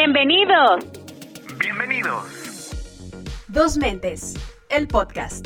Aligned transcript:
Bienvenidos. 0.00 0.86
Bienvenidos. 1.58 2.70
Dos 3.48 3.76
Mentes, 3.76 4.34
el 4.70 4.86
podcast. 4.86 5.44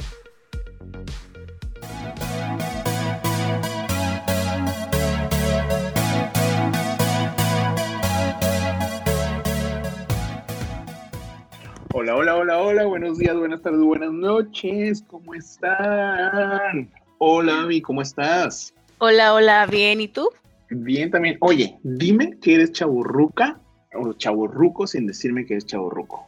Hola, 11.95 12.16
hola, 12.16 12.37
hola, 12.37 12.59
hola, 12.59 12.84
buenos 12.84 13.16
días, 13.16 13.34
buenas 13.34 13.62
tardes, 13.62 13.80
buenas 13.80 14.12
noches, 14.12 15.03
¿cómo 15.09 15.32
están? 15.32 16.93
Hola, 17.16 17.62
Ami, 17.62 17.80
¿cómo 17.80 18.03
estás? 18.03 18.75
Hola, 18.98 19.32
hola, 19.32 19.64
bien, 19.64 20.03
¿y 20.03 20.09
tú? 20.09 20.29
Bien 20.69 21.11
también. 21.11 21.39
Oye, 21.41 21.79
dime 21.82 22.39
que 22.39 22.57
eres 22.57 22.73
chaburruca 22.73 23.62
o 23.95 24.12
chaburruco 24.14 24.87
sin 24.87 25.06
decirme 25.06 25.45
que 25.45 25.55
eres 25.55 25.66
chaburruco. 25.66 26.27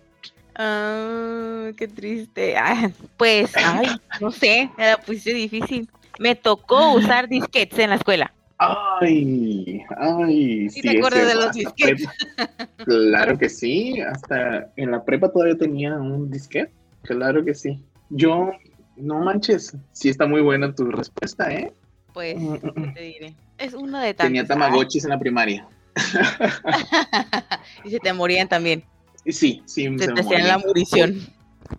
Ah, 0.57 1.71
qué 1.77 1.89
triste. 1.89 2.57
Ah, 2.57 2.91
pues, 3.17 3.57
ay, 3.57 3.89
no 4.21 4.31
sé, 4.31 4.71
me 4.77 4.87
la 4.87 4.97
pusiste 4.99 5.35
difícil. 5.35 5.89
Me 6.19 6.35
tocó 6.35 6.95
usar 6.95 7.29
disquetes 7.29 7.79
en 7.79 7.91
la 7.91 7.97
escuela. 7.97 8.33
Ay, 8.59 9.83
ay. 9.99 10.71
¿Sí 10.71 10.81
te 10.81 10.99
acuerdas 10.99 11.27
de 11.27 11.35
los 11.35 11.53
disquetes? 11.53 12.09
Claro 12.85 13.37
que 13.37 13.49
sí, 13.49 14.01
hasta 14.01 14.71
en 14.77 14.93
la 14.93 15.05
prepa 15.05 15.33
todavía 15.33 15.57
tenía 15.57 15.95
un 15.95 16.31
disquete. 16.31 16.73
Claro 17.03 17.45
que 17.45 17.55
sí. 17.55 17.83
Yo, 18.11 18.53
no 18.97 19.21
manches, 19.21 19.77
sí 19.93 20.09
está 20.09 20.27
muy 20.27 20.41
buena 20.41 20.75
tu 20.75 20.91
respuesta, 20.91 21.53
¿eh? 21.53 21.73
Pues, 22.13 22.37
Mm, 22.39 22.53
mm, 22.53 22.59
¿qué 22.61 22.81
mm. 22.81 22.95
te 22.95 23.01
diré? 23.03 23.35
Es 23.59 23.75
uno 23.75 23.99
de 23.99 24.15
tantos. 24.15 24.27
Tenía 24.27 24.47
tamagotchis 24.47 25.05
en 25.05 25.11
la 25.11 25.19
primaria. 25.19 25.67
Y 27.85 27.91
se 27.91 28.01
te 28.01 28.13
morían 28.13 28.49
también. 28.49 28.85
Sí, 29.27 29.63
sí. 29.67 29.89
Se 29.99 30.09
te 30.09 30.21
hacían 30.21 30.49
la 30.49 30.59
murición. 30.59 31.21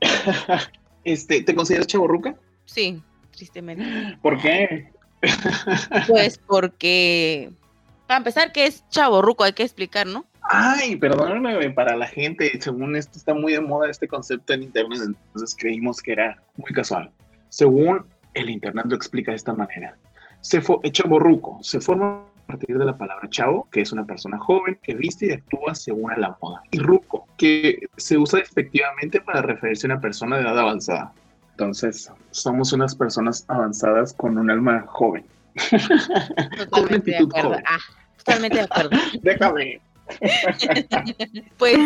Este, 1.04 1.44
¿te 1.44 1.54
consideras 1.54 1.86
chaborruca? 1.86 2.36
Sí, 2.66 3.00
tristemente. 3.32 4.18
¿Por 4.24 4.42
qué? 4.42 4.90
Pues 6.08 6.40
porque, 6.40 7.52
para 8.08 8.18
empezar, 8.18 8.52
que 8.52 8.66
es 8.66 8.84
chaborruco? 8.90 9.44
Hay 9.44 9.54
que 9.54 9.62
explicar, 9.62 10.08
¿no? 10.08 10.26
Ay, 10.42 10.96
perdóname, 10.96 11.70
para 11.72 11.96
la 11.96 12.08
gente, 12.08 12.52
según 12.60 12.96
esto 12.96 13.18
está 13.18 13.34
muy 13.34 13.54
de 13.54 13.62
moda 13.62 13.90
este 13.90 14.08
concepto 14.08 14.54
en 14.54 14.64
internet, 14.64 15.00
entonces 15.04 15.56
creímos 15.58 16.02
que 16.02 16.12
era 16.12 16.42
muy 16.58 16.72
casual. 16.72 17.12
Según 17.50 18.06
el 18.34 18.50
internet 18.50 18.86
lo 18.88 18.96
explica 18.96 19.32
de 19.32 19.38
esta 19.38 19.54
manera. 19.54 19.98
Se 20.42 20.62
el 20.84 20.92
chavorruco 20.92 21.60
se 21.64 21.80
forma 21.80 22.26
partir 22.46 22.78
de 22.78 22.86
la 22.86 22.98
palabra 22.98 23.30
chavo, 23.30 23.68
que 23.72 23.82
es 23.82 23.92
una 23.92 24.06
persona 24.06 24.38
joven 24.38 24.78
que 24.82 24.94
viste 24.96 25.28
y 25.28 25.32
actúa 25.32 25.76
según 25.76 26.12
a 26.12 26.18
la 26.18 26.38
moda, 26.42 26.62
y 26.72 26.80
ruco, 26.80 27.28
que 27.38 27.80
se 27.98 28.18
usa 28.18 28.40
despectivamente 28.40 29.22
para 29.22 29.42
referirse 29.42 29.88
a 29.88 29.92
una 29.94 30.02
persona 30.02 30.38
de 30.38 30.44
edad 30.44 30.60
avanzada. 30.60 31.14
Entonces, 31.52 32.12
somos 32.32 32.74
unas 32.74 32.96
personas 32.96 33.46
avanzadas 33.48 34.14
con 34.14 34.38
un 34.38 34.52
alma 34.52 34.86
joven. 34.88 35.26
Totalmente 36.58 37.12
de 37.12 37.18
actitud 37.18 37.30
acuerdo. 37.30 37.50
joven. 37.50 37.64
Ah, 37.66 37.80
totalmente 38.18 38.58
de 38.58 38.64
acuerdo. 38.64 38.90
Déjame. 39.22 39.82
Pues 41.58 41.78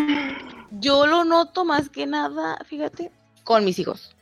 yo 0.72 1.08
lo 1.08 1.24
noto 1.24 1.66
más 1.66 1.90
que 1.90 2.06
nada, 2.06 2.58
fíjate, 2.66 3.12
con 3.44 3.64
mis 3.64 3.80
hijos, 3.80 4.16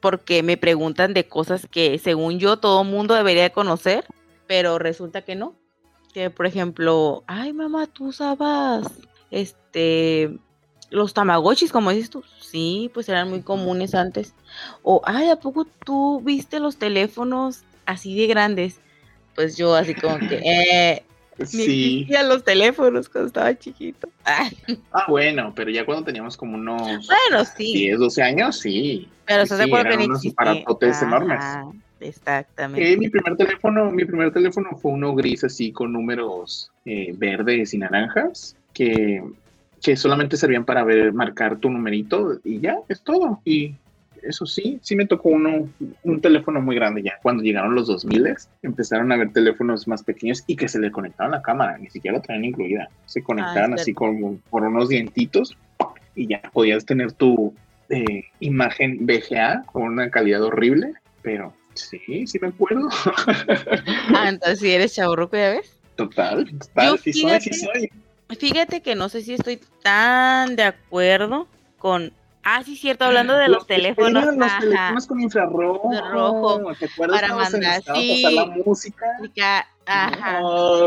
porque 0.00 0.42
me 0.42 0.56
preguntan 0.56 1.14
de 1.14 1.28
cosas 1.28 1.66
que 1.70 1.98
según 1.98 2.38
yo 2.38 2.58
todo 2.58 2.84
mundo 2.84 3.14
debería 3.14 3.42
de 3.42 3.52
conocer, 3.52 4.04
pero 4.46 4.78
resulta 4.78 5.22
que 5.22 5.34
no. 5.34 5.54
Que 6.12 6.30
por 6.30 6.46
ejemplo, 6.46 7.24
ay 7.26 7.52
mamá, 7.52 7.86
tú 7.86 8.06
usabas 8.08 8.86
este 9.30 10.36
los 10.90 11.14
tamagotchis, 11.14 11.72
como 11.72 11.90
dices 11.90 12.10
tú. 12.10 12.22
Sí, 12.40 12.90
pues 12.92 13.08
eran 13.08 13.30
muy 13.30 13.40
comunes 13.40 13.94
antes. 13.94 14.34
O 14.82 15.00
ay, 15.06 15.30
¿a 15.30 15.36
poco 15.36 15.64
tú 15.64 16.20
viste 16.20 16.60
los 16.60 16.76
teléfonos 16.76 17.62
así 17.86 18.14
de 18.14 18.26
grandes? 18.26 18.80
Pues 19.34 19.56
yo 19.56 19.74
así 19.74 19.94
como 19.94 20.18
que 20.18 20.34
eh, 20.44 21.04
Sí. 21.46 22.06
los 22.28 22.44
teléfonos 22.44 23.08
cuando 23.08 23.28
estaba 23.28 23.58
chiquito. 23.58 24.08
Ay, 24.24 24.56
Ah, 24.92 25.06
bueno, 25.08 25.52
pero 25.56 25.70
ya 25.70 25.86
cuando 25.86 26.04
teníamos 26.04 26.36
como 26.36 26.56
unos 26.56 26.82
bueno, 27.06 27.44
sí. 27.56 27.72
10, 27.72 27.98
12 27.98 28.22
años, 28.22 28.58
sí. 28.58 29.08
Pero 29.24 29.46
Sí, 29.46 29.54
de 29.54 29.64
sí, 29.64 29.70
que 29.70 30.04
unos 30.04 30.26
aparatotes 30.26 31.00
enormes. 31.02 31.40
Exactamente. 32.02 32.92
Eh, 32.92 32.96
mi 32.96 33.08
primer 33.08 33.36
teléfono, 33.36 33.90
mi 33.90 34.04
primer 34.04 34.32
teléfono 34.32 34.76
fue 34.76 34.92
uno 34.92 35.14
gris 35.14 35.44
así 35.44 35.72
con 35.72 35.92
números 35.92 36.70
eh, 36.84 37.14
verdes 37.16 37.74
y 37.74 37.78
naranjas 37.78 38.56
que, 38.72 39.22
que 39.82 39.96
solamente 39.96 40.36
servían 40.36 40.64
para 40.64 40.84
ver, 40.84 41.12
marcar 41.12 41.56
tu 41.56 41.70
numerito 41.70 42.38
y 42.44 42.60
ya, 42.60 42.78
es 42.88 43.02
todo. 43.02 43.40
Y 43.44 43.74
eso 44.22 44.46
sí, 44.46 44.78
sí 44.82 44.96
me 44.96 45.06
tocó 45.06 45.30
uno, 45.30 45.68
un 46.02 46.20
teléfono 46.20 46.60
muy 46.60 46.76
grande 46.76 47.02
ya. 47.02 47.14
Cuando 47.22 47.42
llegaron 47.42 47.74
los 47.74 47.86
2000 47.88 48.34
empezaron 48.62 49.12
a 49.12 49.16
ver 49.16 49.32
teléfonos 49.32 49.86
más 49.88 50.02
pequeños 50.02 50.44
y 50.46 50.56
que 50.56 50.68
se 50.68 50.78
le 50.78 50.90
conectaban 50.90 51.32
la 51.32 51.42
cámara, 51.42 51.78
ni 51.78 51.90
siquiera 51.90 52.18
la 52.18 52.22
traían 52.22 52.44
incluida. 52.44 52.88
Se 53.06 53.22
conectaban 53.22 53.74
es 53.74 53.82
así 53.82 53.94
como 53.94 54.36
por 54.50 54.62
unos 54.62 54.88
dientitos 54.88 55.56
y 56.14 56.28
ya 56.28 56.40
podías 56.52 56.84
tener 56.84 57.12
tu 57.12 57.54
eh, 57.88 58.24
imagen 58.40 59.06
VGA 59.06 59.64
con 59.66 59.82
una 59.82 60.10
calidad 60.10 60.42
horrible, 60.42 60.94
pero 61.22 61.52
sí, 61.74 62.26
sí 62.26 62.38
me 62.40 62.48
acuerdo. 62.48 62.88
Ah, 64.14 64.28
entonces 64.28 64.60
si 64.60 64.72
eres 64.72 64.94
chaburruco, 64.94 65.36
ya 65.36 65.50
ves. 65.50 65.76
Total, 65.96 66.46
total, 66.58 66.98
sí 66.98 67.12
soy, 67.12 67.40
sí 67.40 67.52
soy. 67.52 67.90
Fíjate 68.38 68.80
que 68.80 68.94
no 68.94 69.08
sé 69.08 69.22
si 69.22 69.34
estoy 69.34 69.60
tan 69.82 70.56
de 70.56 70.64
acuerdo 70.64 71.48
con. 71.78 72.12
Ah, 72.44 72.62
sí, 72.64 72.76
cierto, 72.76 73.04
hablando 73.04 73.36
de 73.36 73.48
los, 73.48 73.66
teléfonos. 73.66 74.22
eran 74.22 74.38
los 74.38 74.48
ajá. 74.48 74.60
teléfonos 74.60 75.06
con 75.06 75.20
infrarrojo. 75.20 75.90
Rojo, 76.10 76.74
¿Te 76.78 76.86
acuerdas 76.86 77.20
para 77.20 77.34
mandar, 77.36 77.82
sí. 77.94 78.24
la 78.34 78.46
música? 78.46 79.06
Ajá. 79.86 80.40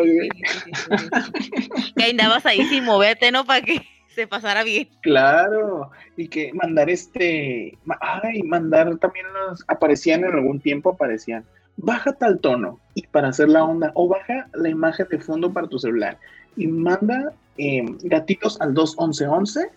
Sí, 0.03 0.29
sí. 0.43 1.93
Que 1.95 2.03
andabas 2.11 2.45
ahí 2.45 2.65
sin 2.65 2.83
moverte, 2.83 3.31
¿no? 3.31 3.45
Para 3.45 3.61
que 3.61 3.81
se 4.15 4.27
pasara 4.27 4.63
bien. 4.63 4.89
claro. 5.01 5.91
Y 6.17 6.27
que 6.29 6.53
mandar 6.53 6.89
este. 6.89 7.77
Ay, 7.99 8.41
mandar 8.43 8.97
también 8.97 9.25
los. 9.33 9.63
Aparecían 9.67 10.23
en 10.23 10.33
algún 10.33 10.59
tiempo, 10.59 10.91
aparecían. 10.91 11.43
Baja 11.77 12.13
tal 12.13 12.39
tono 12.39 12.79
y 12.93 13.05
para 13.07 13.27
hacer 13.27 13.49
la 13.49 13.63
onda. 13.63 13.91
O 13.95 14.07
baja 14.07 14.47
la 14.53 14.69
imagen 14.69 15.07
de 15.09 15.19
fondo 15.19 15.51
para 15.51 15.67
tu 15.67 15.77
celular. 15.77 16.17
Y 16.55 16.67
manda 16.67 17.33
eh, 17.57 17.83
gatitos 18.03 18.59
al 18.61 18.73
21111 18.73 19.69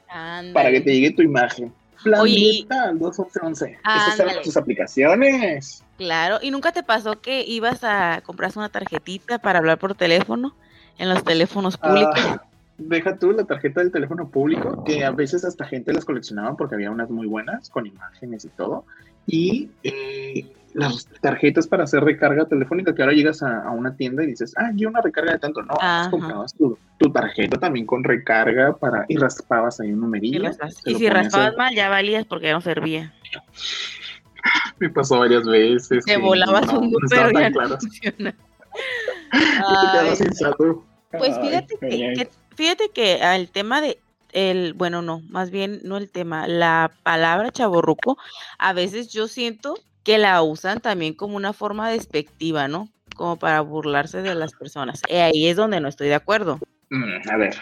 para 0.52 0.70
que 0.70 0.80
te 0.80 0.92
llegue 0.92 1.10
tu 1.10 1.22
imagen. 1.22 1.72
Planeta 2.02 2.84
al 2.84 2.98
21111. 2.98 3.78
Esas 3.96 4.20
eran 4.20 4.42
tus 4.42 4.56
aplicaciones. 4.56 5.84
Claro, 5.96 6.38
¿y 6.40 6.52
nunca 6.52 6.70
te 6.70 6.84
pasó 6.84 7.20
que 7.20 7.42
ibas 7.42 7.82
a 7.82 8.20
comprarse 8.24 8.58
una 8.58 8.68
tarjetita 8.68 9.38
para 9.38 9.58
hablar 9.58 9.78
por 9.78 9.96
teléfono 9.96 10.54
en 10.96 11.08
los 11.08 11.24
teléfonos 11.24 11.76
públicos? 11.76 12.14
Ah, 12.16 12.42
deja 12.78 13.16
tú 13.18 13.32
la 13.32 13.44
tarjeta 13.44 13.80
del 13.80 13.92
teléfono 13.92 14.28
público, 14.30 14.84
que 14.84 15.04
a 15.04 15.10
veces 15.10 15.44
hasta 15.44 15.64
gente 15.66 15.92
las 15.92 16.04
coleccionaba 16.04 16.56
porque 16.56 16.76
había 16.76 16.90
unas 16.90 17.10
muy 17.10 17.26
buenas 17.26 17.68
con 17.70 17.86
imágenes 17.86 18.44
y 18.44 18.48
todo. 18.48 18.84
Y 19.26 19.68
eh, 19.82 20.46
las 20.74 21.06
tarjetas 21.20 21.66
para 21.66 21.84
hacer 21.84 22.02
recarga 22.04 22.46
telefónica, 22.46 22.94
que 22.94 23.02
ahora 23.02 23.14
llegas 23.14 23.42
a, 23.42 23.62
a 23.64 23.70
una 23.72 23.94
tienda 23.96 24.22
y 24.22 24.28
dices, 24.28 24.54
ah, 24.56 24.70
yo 24.74 24.88
una 24.88 25.02
recarga 25.02 25.32
de 25.32 25.38
tanto. 25.38 25.60
No, 25.62 25.74
comprabas 26.10 26.54
tu, 26.54 26.78
tu 26.98 27.10
tarjeta 27.12 27.58
también 27.58 27.84
con 27.84 28.04
recarga 28.04 28.76
para 28.76 29.04
y 29.08 29.16
raspabas 29.16 29.80
ahí 29.80 29.88
un 29.92 29.98
Y, 29.98 30.00
numerillo. 30.00 30.50
y 30.86 30.94
si 30.94 31.08
raspabas 31.10 31.54
a- 31.54 31.56
mal, 31.58 31.74
ya 31.74 31.88
valías 31.88 32.24
porque 32.26 32.52
no 32.52 32.60
servía. 32.60 33.12
Me 34.78 34.88
pasó 34.88 35.18
varias 35.18 35.44
veces. 35.44 36.04
Te 36.04 36.16
volabas 36.16 36.66
no, 36.72 36.78
un 36.78 36.90
no 36.92 36.98
número 37.00 37.06
estaba 37.06 37.30
y 37.30 37.32
tan 37.34 37.42
ya 37.42 37.50
no 37.50 37.54
claro. 37.56 37.78
funciona. 37.80 38.34
Ay. 39.30 40.16
Pues 41.10 41.38
fíjate 41.40 41.74
ay, 41.82 41.88
que, 41.90 42.04
ay. 42.06 42.14
que- 42.14 42.28
fíjate 42.58 42.90
que 42.92 43.20
el 43.36 43.48
tema 43.50 43.80
de 43.80 43.98
el, 44.32 44.74
bueno, 44.74 45.00
no, 45.00 45.20
más 45.30 45.50
bien 45.52 45.80
no 45.84 45.96
el 45.96 46.10
tema, 46.10 46.48
la 46.48 46.90
palabra 47.04 47.52
chaborruco, 47.52 48.18
a 48.58 48.72
veces 48.72 49.08
yo 49.12 49.28
siento 49.28 49.78
que 50.02 50.18
la 50.18 50.42
usan 50.42 50.80
también 50.80 51.14
como 51.14 51.36
una 51.36 51.52
forma 51.52 51.88
despectiva, 51.88 52.66
¿no? 52.66 52.88
Como 53.16 53.36
para 53.38 53.60
burlarse 53.60 54.20
de 54.22 54.34
las 54.34 54.52
personas. 54.54 55.02
Y 55.08 55.14
ahí 55.14 55.46
es 55.46 55.56
donde 55.56 55.80
no 55.80 55.88
estoy 55.88 56.08
de 56.08 56.16
acuerdo. 56.16 56.58
Mm, 56.90 57.30
a 57.30 57.36
ver, 57.36 57.54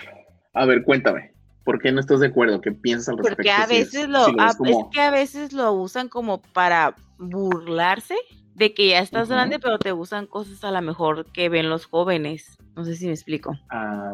a 0.55 0.65
ver, 0.65 0.83
cuéntame. 0.83 1.33
¿Por 1.63 1.79
qué 1.81 1.93
no 1.93 2.01
estás 2.01 2.21
de 2.21 2.29
acuerdo? 2.29 2.61
¿Qué 2.63 2.73
piensas 2.73 3.11
al 3.11 3.19
respecto? 3.19 3.37
Porque 3.37 3.51
a 3.51 3.67
Si 3.67 3.77
es- 3.77 3.93
veces 3.93 4.09
lo, 4.09 4.25
si 4.25 4.33
lo 4.33 4.43
a- 4.43 4.55
como- 4.57 4.71
es 4.71 4.77
que 4.93 5.01
a 5.03 5.11
veces 5.11 5.53
lo 5.53 5.73
usan 5.73 6.09
como 6.09 6.41
para 6.41 6.95
burlarse 7.19 8.17
de 8.57 8.73
que 8.73 8.89
ya 8.89 9.01
estás 9.01 9.29
grande, 9.29 9.59
pero 9.59 9.79
te 9.79 9.93
usan 9.93 10.27
cosas 10.27 10.65
a 10.65 10.71
lo 10.71 10.81
mejor 10.81 11.27
que 11.33 11.49
ven 11.49 11.69
los 11.69 11.85
jóvenes. 11.85 12.57
No 12.75 12.85
sé 12.85 12.97
si 12.97 13.07
me 13.07 13.13
explico. 13.13 13.55
A 13.69 14.13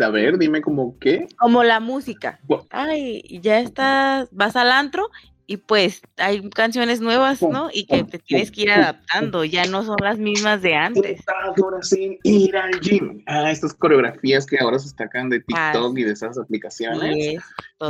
a 0.00 0.08
ver, 0.08 0.38
dime 0.38 0.60
como 0.60 0.98
qué. 0.98 1.26
Como 1.38 1.62
la 1.62 1.78
música. 1.78 2.40
Ay, 2.70 3.22
ya 3.40 3.60
estás, 3.60 4.28
vas 4.32 4.56
al 4.56 4.72
antro 4.72 5.08
y 5.46 5.58
pues 5.58 6.02
hay 6.16 6.48
canciones 6.50 7.00
nuevas, 7.00 7.42
¿no? 7.42 7.70
Y 7.72 7.86
que 7.86 8.02
te 8.02 8.18
tienes 8.18 8.50
que 8.50 8.62
ir 8.62 8.72
adaptando, 8.72 9.44
ya 9.44 9.66
no 9.66 9.84
son 9.84 9.96
las 10.02 10.18
mismas 10.18 10.62
de 10.62 10.74
antes. 10.74 11.22
Ahora 11.56 11.82
sin 11.82 12.18
ir 12.24 12.56
al 12.56 12.80
gym. 12.80 13.22
Ah, 13.26 13.50
estas 13.50 13.74
coreografías 13.74 14.46
que 14.46 14.58
ahora 14.58 14.78
se 14.78 14.88
sacan 14.88 15.28
de 15.28 15.44
Ah, 15.52 15.72
TikTok 15.72 15.98
y 15.98 16.04
de 16.04 16.12
esas 16.12 16.38
aplicaciones. 16.38 17.40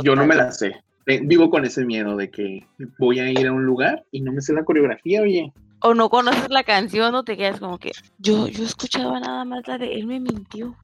Yo 0.03 0.15
no 0.15 0.25
me 0.25 0.35
las 0.35 0.59
sé. 0.59 0.75
Eh, 1.07 1.21
vivo 1.23 1.49
con 1.49 1.65
ese 1.65 1.83
miedo 1.85 2.15
de 2.15 2.29
que 2.29 2.67
voy 2.99 3.19
a 3.19 3.29
ir 3.31 3.47
a 3.47 3.51
un 3.51 3.65
lugar 3.65 4.05
y 4.11 4.21
no 4.21 4.31
me 4.31 4.41
sé 4.41 4.53
la 4.53 4.63
coreografía, 4.63 5.21
oye. 5.21 5.51
O 5.81 5.93
no 5.93 6.09
conoces 6.09 6.49
la 6.49 6.63
canción 6.63 7.13
o 7.15 7.23
te 7.23 7.35
quedas 7.37 7.59
como 7.59 7.77
que 7.79 7.91
yo, 8.19 8.47
yo 8.47 8.63
escuchaba 8.63 9.19
nada 9.19 9.43
más 9.45 9.67
la 9.67 9.77
de 9.77 9.93
él 9.93 10.05
me 10.07 10.19
mintió. 10.19 10.75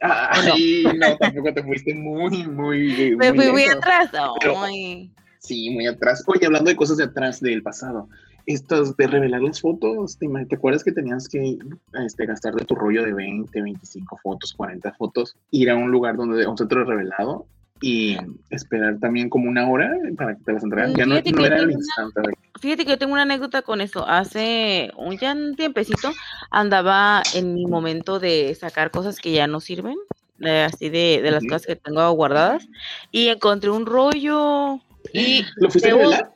Ay, 0.00 0.84
no, 0.98 1.16
tampoco 1.16 1.54
te 1.54 1.62
fuiste 1.62 1.94
muy, 1.94 2.46
muy. 2.46 3.16
Me 3.16 3.32
fui 3.32 3.50
muy 3.50 3.64
atrás. 3.64 4.10
Pero- 4.40 4.62
Ay. 4.62 5.10
Sí, 5.38 5.70
muy 5.70 5.86
atrás. 5.86 6.22
Oye, 6.26 6.46
hablando 6.46 6.70
de 6.70 6.76
cosas 6.76 6.96
de 6.96 7.04
atrás 7.04 7.40
del 7.40 7.62
pasado, 7.62 8.08
estas 8.46 8.96
de 8.96 9.06
revelar 9.06 9.42
las 9.42 9.60
fotos, 9.60 10.18
¿te, 10.18 10.26
te 10.48 10.56
acuerdas 10.56 10.82
que 10.84 10.92
tenías 10.92 11.28
que 11.28 11.58
este, 12.04 12.24
gastar 12.26 12.54
de 12.54 12.64
tu 12.64 12.74
rollo 12.74 13.02
de 13.02 13.12
20, 13.12 13.62
25 13.62 14.18
fotos, 14.22 14.54
40 14.54 14.92
fotos, 14.94 15.36
ir 15.50 15.70
a 15.70 15.74
un 15.74 15.90
lugar 15.90 16.16
donde, 16.16 16.46
un 16.46 16.56
centro 16.56 16.84
revelado 16.84 17.46
y 17.80 18.16
esperar 18.50 18.98
también 19.00 19.28
como 19.28 19.48
una 19.50 19.68
hora 19.68 19.90
para 20.16 20.34
que 20.36 20.44
te 20.44 20.52
las 20.54 20.62
entregaran? 20.64 20.92
Mm, 20.94 20.96
Ya 20.96 21.06
no, 21.06 21.14
no 21.14 21.46
era 21.46 21.58
el 21.58 21.70
instante. 21.72 22.20
de- 22.22 22.34
Fíjate 22.60 22.84
que 22.84 22.90
yo 22.92 22.98
tengo 22.98 23.12
una 23.12 23.22
anécdota 23.22 23.62
con 23.62 23.80
eso. 23.80 24.06
Hace 24.08 24.90
un 24.96 25.18
ya 25.18 25.32
un 25.32 25.56
tiempecito 25.56 26.12
andaba 26.50 27.22
en 27.34 27.54
mi 27.54 27.66
momento 27.66 28.20
de 28.20 28.54
sacar 28.54 28.90
cosas 28.90 29.18
que 29.18 29.32
ya 29.32 29.46
no 29.46 29.60
sirven, 29.60 29.96
eh, 30.40 30.62
así 30.62 30.88
de, 30.88 31.20
de 31.22 31.30
las 31.30 31.44
cosas 31.44 31.66
que 31.66 31.76
tengo 31.76 32.08
guardadas, 32.12 32.66
y 33.10 33.28
encontré 33.28 33.70
un 33.70 33.86
rollo 33.86 34.80
y 35.12 35.44
¿Lo 35.56 35.70
fuiste 35.70 35.90
a 35.90 35.94
revelar? 35.94 36.30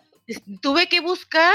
tuve 0.61 0.89
que 0.89 1.01
buscar 1.01 1.55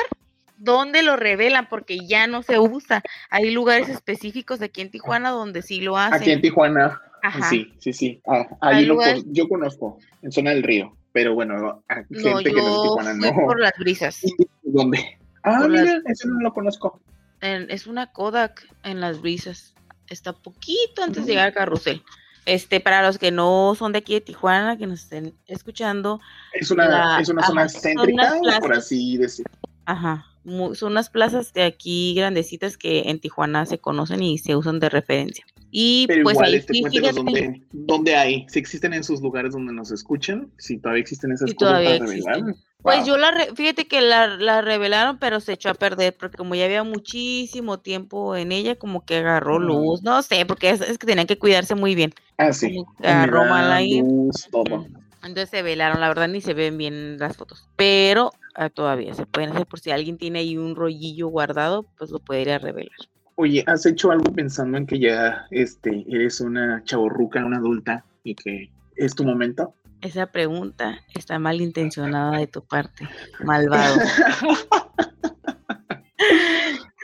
dónde 0.58 1.04
lo 1.04 1.16
revelan 1.18 1.68
porque 1.70 2.08
ya 2.08 2.26
no 2.28 2.42
se 2.42 2.58
usa. 2.58 3.04
Hay 3.30 3.52
lugares 3.52 3.90
específicos 3.90 4.62
aquí 4.62 4.82
en 4.82 4.90
Tijuana 4.90 5.30
donde 5.30 5.62
sí 5.62 5.82
lo 5.82 5.98
hacen. 5.98 6.22
Aquí 6.22 6.32
en 6.32 6.42
Tijuana. 6.42 7.02
Ajá. 7.22 7.50
Sí, 7.50 7.74
sí, 7.80 7.94
sí. 7.94 8.22
Ah, 8.28 8.48
ahí 8.62 8.86
lo 8.86 8.94
lugares- 8.96 9.24
yo 9.28 9.48
conozco, 9.48 10.00
en 10.22 10.32
zona 10.32 10.52
del 10.52 10.64
río. 10.64 10.96
Pero 11.14 11.34
bueno, 11.36 11.84
a 11.88 11.96
gente 11.96 12.08
No, 12.10 12.38
que 12.40 12.52
no 12.52 12.58
yo 12.60 12.82
Tijuana 12.84 13.12
fui 13.12 13.32
no. 13.32 13.46
por 13.46 13.60
las 13.60 13.74
brisas. 13.80 14.24
¿Y 14.24 14.32
¿Dónde? 14.64 15.20
Ah, 15.44 15.60
Por 15.62 15.72
las- 15.72 15.82
mira, 15.84 16.02
ese 16.08 16.28
no 16.28 16.40
lo 16.42 16.54
conozco. 16.54 17.00
En- 17.42 17.70
es 17.70 17.88
una 17.88 18.12
Kodak 18.12 18.68
en 18.84 19.00
las 19.00 19.22
brisas. 19.22 19.76
Está 20.08 20.34
poquito 20.34 21.04
antes 21.04 21.26
de 21.26 21.32
llegar 21.34 21.48
al 21.48 21.54
carrusel. 21.54 22.02
Este, 22.46 22.80
para 22.82 23.02
los 23.04 23.18
que 23.20 23.32
no 23.32 23.74
son 23.78 23.94
de 23.94 24.00
aquí 24.00 24.14
de 24.16 24.22
Tijuana, 24.22 24.78
que 24.78 24.86
nos 24.88 25.04
estén 25.04 25.34
escuchando, 25.48 26.20
Es 26.54 26.72
una, 26.72 26.88
La- 26.90 27.20
es 27.22 27.30
una 27.30 27.42
ajá, 27.42 27.50
zona 27.50 27.70
céntrica, 27.70 28.34
por 28.60 28.74
así 28.74 29.18
decir. 29.18 29.46
ajá, 29.86 30.26
son 30.74 30.92
unas 30.92 31.10
plazas 31.10 31.54
de 31.54 31.64
aquí 31.64 32.16
grandecitas 32.16 32.78
que 32.78 33.04
en 33.06 33.20
Tijuana 33.22 33.66
se 33.66 33.78
conocen 33.80 34.22
y 34.24 34.38
se 34.40 34.58
usan 34.58 34.80
de 34.82 34.90
referencia. 34.90 35.46
Y 35.76 36.06
Pero 36.06 36.22
pues 36.22 36.36
igual, 36.36 36.52
ahí 36.52 36.60
este, 36.60 36.74
sí, 36.76 36.82
cuéntenos 36.82 37.16
dónde, 37.16 37.62
dónde 37.72 38.16
hay, 38.16 38.46
si 38.48 38.60
existen 38.60 38.94
esos 38.94 39.22
lugares 39.24 39.54
donde 39.54 39.74
nos 39.74 39.92
escuchan, 39.92 40.52
si 40.60 40.78
todavía 40.78 41.02
existen 41.02 41.32
esas 41.32 41.52
cosas 41.56 41.58
todavía 41.58 41.98
para 41.98 42.06
revelar. 42.06 42.56
Pues 42.84 42.98
Wow. 43.00 43.08
yo 43.08 43.18
la, 43.18 43.32
re- 43.32 43.56
fíjate 43.56 43.88
que 43.88 44.02
la, 44.02 44.28
la 44.28 44.62
revelaron, 44.62 45.18
pero 45.18 45.40
se 45.40 45.54
echó 45.54 45.70
a 45.70 45.74
perder, 45.74 46.16
porque 46.16 46.38
como 46.38 46.54
ya 46.54 46.66
había 46.66 46.84
muchísimo 46.84 47.80
tiempo 47.80 48.36
en 48.36 48.52
ella, 48.52 48.76
como 48.76 49.04
que 49.04 49.16
agarró 49.16 49.58
luz, 49.58 50.04
no 50.04 50.22
sé, 50.22 50.46
porque 50.46 50.70
es, 50.70 50.82
es 50.82 51.00
que 51.00 51.08
tenían 51.08 51.26
que 51.26 51.40
cuidarse 51.40 51.74
muy 51.74 51.96
bien. 51.96 52.14
Ah, 52.38 52.54
sí. 52.54 52.84
agarró 53.00 53.46
mal 53.46 53.72
ahí. 53.72 54.00
luz, 54.00 54.48
todo. 54.52 54.86
Entonces 55.24 55.50
se 55.50 55.64
velaron, 55.64 56.02
la 56.02 56.10
verdad 56.10 56.28
ni 56.28 56.42
se 56.42 56.54
ven 56.54 56.78
bien 56.78 57.18
las 57.18 57.36
fotos, 57.36 57.68
pero 57.78 58.32
ah, 58.54 58.70
todavía 58.70 59.16
se 59.16 59.26
pueden 59.26 59.54
hacer 59.54 59.66
por 59.66 59.80
si 59.80 59.90
alguien 59.90 60.20
tiene 60.20 60.40
ahí 60.40 60.56
un 60.56 60.76
rollillo 60.76 61.30
guardado, 61.30 61.88
pues 61.98 62.12
lo 62.12 62.20
puede 62.20 62.42
ir 62.42 62.52
a 62.52 62.60
revelar. 62.60 62.92
Oye, 63.36 63.64
¿has 63.68 63.86
hecho 63.86 64.12
algo 64.12 64.32
pensando 64.34 64.78
en 64.78 64.86
que 64.86 65.00
ya 65.00 65.46
este, 65.52 66.06
eres 66.08 66.40
una 66.40 66.84
chavorruca, 66.84 67.44
una 67.46 67.58
adulta 67.58 68.06
y 68.24 68.36
que 68.36 68.70
es 68.96 69.16
tu 69.16 69.24
momento? 69.24 69.74
Esa 70.02 70.28
pregunta 70.28 71.00
está 71.16 71.40
malintencionada 71.40 72.38
de 72.38 72.48
tu 72.48 72.64
parte, 72.64 73.08
malvado. 73.44 73.96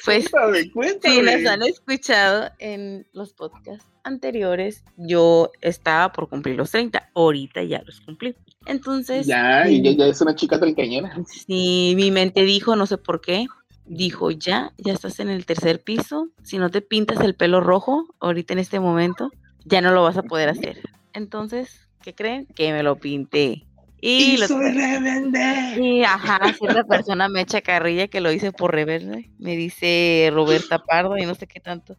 Pues 0.06 0.30
Cuéntame, 0.74 1.16
Si 1.16 1.22
nos 1.22 1.46
han 1.46 1.62
escuchado 1.62 2.50
en 2.60 3.06
los 3.12 3.34
podcasts 3.34 3.86
anteriores, 4.04 4.84
yo 4.98 5.52
estaba 5.62 6.12
por 6.14 6.30
cumplir 6.30 6.56
los 6.56 6.72
30, 6.72 7.10
ahorita 7.14 7.64
ya 7.64 7.84
los 7.86 8.00
cumplí. 8.02 8.36
Entonces, 8.66 9.28
Ya, 9.28 9.70
y 9.70 9.82
ya, 9.84 9.92
ya 9.92 10.06
es 10.08 10.22
una 10.22 10.34
chica 10.36 10.60
treintañera. 10.60 11.16
si 11.28 11.94
mi 11.96 12.12
mente 12.12 12.44
dijo, 12.44 12.76
no 12.76 12.86
sé 12.86 12.98
por 12.98 13.20
qué, 13.22 13.46
dijo, 13.90 14.32
ya, 14.32 14.72
ya 14.78 14.94
estás 14.94 15.20
en 15.20 15.30
el 15.30 15.46
tercer 15.46 15.82
piso, 15.82 16.30
si 16.44 16.58
no 16.58 16.70
te 16.70 16.82
pintas 16.82 17.20
el 17.22 17.36
pelo 17.36 17.60
rojo 17.60 18.06
ahorita 18.20 18.54
en 18.54 18.60
este 18.60 18.80
momento, 18.80 19.32
ya 19.66 19.82
no 19.82 19.92
lo 19.92 20.04
vas 20.04 20.16
a 20.16 20.24
poder 20.24 20.48
hacer. 20.48 20.80
Entonces, 21.14 21.88
¿qué 22.02 22.14
creen? 22.14 22.46
Que 22.56 22.72
me 22.72 22.84
lo 22.84 22.96
pinté. 22.98 23.66
Y, 24.02 24.36
Y 24.36 24.38
lo 24.38 24.48
soy 24.48 24.72
rebelde. 24.72 25.76
y, 25.82 26.04
ajá, 26.04 26.54
cierta 26.54 26.84
persona 26.86 27.28
me 27.28 27.42
echa 27.42 27.60
carrilla 27.62 28.08
que 28.08 28.22
lo 28.22 28.32
hice 28.32 28.54
por 28.54 28.74
reverde. 28.74 29.30
Me 29.40 29.58
dice 29.58 30.30
Roberta 30.32 30.80
Pardo 30.80 31.18
y 31.18 31.26
no 31.26 31.36
sé 31.36 31.48
qué 31.48 31.60
tanto. 31.60 31.98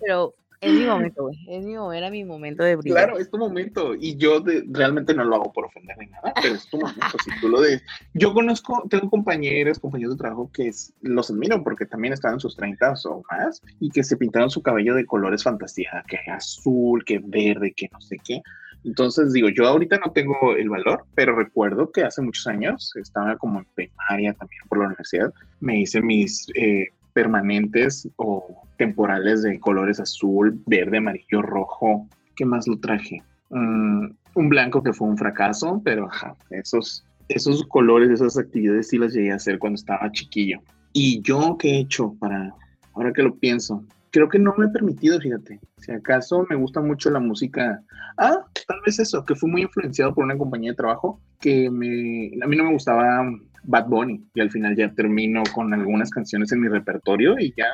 Pero 0.00 0.34
es 0.64 0.72
mi 0.74 0.84
momento, 0.86 1.22
güey. 1.24 1.38
Es 1.48 1.64
mi, 1.64 1.74
mo- 1.74 1.92
era 1.92 2.10
mi 2.10 2.24
momento 2.24 2.62
de 2.64 2.76
brillar. 2.76 3.04
Claro, 3.06 3.18
es 3.18 3.30
tu 3.30 3.38
momento. 3.38 3.94
Y 3.94 4.16
yo 4.16 4.40
de- 4.40 4.64
realmente 4.68 5.14
no 5.14 5.24
lo 5.24 5.36
hago 5.36 5.52
por 5.52 5.66
ofender 5.66 5.96
ni 5.98 6.06
nada, 6.06 6.32
pero 6.42 6.54
es 6.54 6.68
tu 6.68 6.78
momento. 6.78 7.18
Si 7.24 7.30
tú 7.40 7.48
lo 7.48 7.60
de... 7.60 7.80
Yo 8.14 8.32
conozco, 8.34 8.84
tengo 8.88 9.08
compañeros, 9.10 9.78
compañeros 9.78 10.14
de 10.14 10.18
trabajo 10.18 10.50
que 10.52 10.68
es- 10.68 10.92
los 11.02 11.30
admiro 11.30 11.62
porque 11.62 11.86
también 11.86 12.12
están 12.14 12.34
en 12.34 12.40
sus 12.40 12.56
30 12.56 12.94
o 13.04 13.22
más 13.30 13.62
y 13.80 13.90
que 13.90 14.02
se 14.04 14.16
pintaron 14.16 14.50
su 14.50 14.62
cabello 14.62 14.94
de 14.94 15.06
colores 15.06 15.42
fantasía, 15.42 16.04
que 16.08 16.18
azul, 16.30 17.04
que 17.04 17.20
verde, 17.22 17.72
que 17.76 17.88
no 17.92 18.00
sé 18.00 18.16
qué. 18.24 18.40
Entonces 18.84 19.32
digo, 19.32 19.48
yo 19.48 19.66
ahorita 19.66 19.98
no 20.04 20.12
tengo 20.12 20.54
el 20.56 20.68
valor, 20.68 21.06
pero 21.14 21.34
recuerdo 21.34 21.90
que 21.90 22.02
hace 22.02 22.20
muchos 22.20 22.46
años, 22.46 22.92
estaba 23.00 23.36
como 23.38 23.60
en 23.60 23.66
primaria 23.74 24.34
también 24.34 24.60
por 24.68 24.78
la 24.78 24.86
universidad, 24.88 25.32
me 25.60 25.80
hice 25.80 26.02
mis 26.02 26.46
eh, 26.54 26.88
permanentes 27.14 28.08
o 28.16 28.62
temporales 28.76 29.42
de 29.42 29.58
colores 29.58 30.00
azul, 30.00 30.60
verde, 30.66 30.98
amarillo, 30.98 31.40
rojo. 31.40 32.06
¿Qué 32.36 32.44
más 32.44 32.68
lo 32.68 32.78
traje? 32.78 33.22
Mm, 33.50 34.08
un 34.34 34.48
blanco 34.48 34.82
que 34.82 34.92
fue 34.92 35.08
un 35.08 35.16
fracaso, 35.16 35.80
pero 35.84 36.06
ajá, 36.06 36.36
esos, 36.50 37.04
esos 37.28 37.64
colores, 37.68 38.10
esas 38.10 38.36
actividades 38.36 38.88
sí 38.88 38.98
las 38.98 39.14
llegué 39.14 39.32
a 39.32 39.36
hacer 39.36 39.58
cuando 39.58 39.76
estaba 39.76 40.10
chiquillo. 40.12 40.60
¿Y 40.92 41.22
yo 41.22 41.56
qué 41.58 41.70
he 41.70 41.78
hecho 41.80 42.14
para, 42.18 42.52
ahora 42.94 43.12
que 43.12 43.22
lo 43.22 43.34
pienso? 43.36 43.84
Creo 44.10 44.28
que 44.28 44.38
no 44.38 44.54
me 44.56 44.66
he 44.66 44.68
permitido, 44.68 45.20
fíjate. 45.20 45.58
Si 45.78 45.92
acaso 45.92 46.46
me 46.48 46.56
gusta 46.56 46.80
mucho 46.80 47.10
la 47.10 47.18
música. 47.18 47.82
Ah, 48.16 48.44
tal 48.66 48.80
vez 48.86 48.98
eso, 48.98 49.24
que 49.24 49.34
fui 49.34 49.50
muy 49.50 49.62
influenciado 49.62 50.14
por 50.14 50.24
una 50.24 50.38
compañía 50.38 50.70
de 50.70 50.76
trabajo 50.76 51.20
que 51.40 51.66
a 51.66 51.70
mí 51.70 52.56
no 52.56 52.64
me 52.64 52.72
gustaba 52.72 53.24
Bad 53.64 53.86
Bunny 53.88 54.22
y 54.34 54.40
al 54.40 54.50
final 54.50 54.76
ya 54.76 54.92
termino 54.94 55.42
con 55.54 55.72
algunas 55.74 56.10
canciones 56.10 56.52
en 56.52 56.60
mi 56.60 56.68
repertorio 56.68 57.38
y 57.38 57.52
ya 57.56 57.66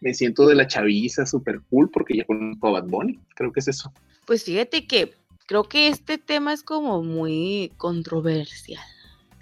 me 0.00 0.14
siento 0.14 0.46
de 0.46 0.54
la 0.54 0.66
chaviza 0.66 1.26
súper 1.26 1.60
cool 1.70 1.90
porque 1.90 2.16
ya 2.16 2.24
conozco 2.24 2.68
a 2.68 2.80
Bad 2.80 2.88
Bunny. 2.88 3.18
Creo 3.34 3.52
que 3.52 3.60
es 3.60 3.68
eso. 3.68 3.92
Pues 4.26 4.44
fíjate 4.44 4.86
que 4.86 5.12
creo 5.46 5.64
que 5.64 5.88
este 5.88 6.18
tema 6.18 6.52
es 6.52 6.62
como 6.62 7.02
muy 7.02 7.72
controversial. 7.76 8.82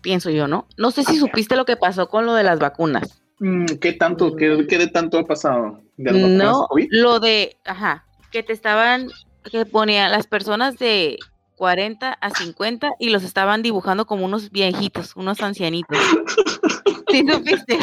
Pienso 0.02 0.30
yo, 0.30 0.46
¿no? 0.46 0.66
No 0.76 0.90
sé 0.92 1.02
si 1.02 1.16
supiste 1.18 1.56
lo 1.56 1.64
que 1.64 1.76
pasó 1.76 2.08
con 2.08 2.26
lo 2.26 2.34
de 2.34 2.44
las 2.44 2.58
vacunas. 2.60 3.20
Mm, 3.40 3.64
¿Qué 3.80 3.92
tanto, 3.92 4.34
qué, 4.36 4.66
qué 4.68 4.78
de 4.78 4.86
tanto 4.86 5.18
ha 5.18 5.24
pasado? 5.26 5.80
¿De 5.96 6.12
las 6.12 6.30
No, 6.30 6.66
COVID? 6.68 6.86
lo 6.90 7.18
de, 7.20 7.56
ajá, 7.64 8.06
que 8.30 8.42
te 8.42 8.52
estaban, 8.52 9.08
que 9.50 9.66
ponían 9.66 10.12
las 10.12 10.26
personas 10.26 10.78
de 10.78 11.18
40 11.56 12.12
a 12.12 12.30
50 12.30 12.92
y 13.00 13.10
los 13.10 13.24
estaban 13.24 13.62
dibujando 13.62 14.06
como 14.06 14.24
unos 14.24 14.50
viejitos, 14.50 15.16
unos 15.16 15.40
ancianitos. 15.42 15.98
¿Sí 17.10 17.24
supiste? 17.28 17.78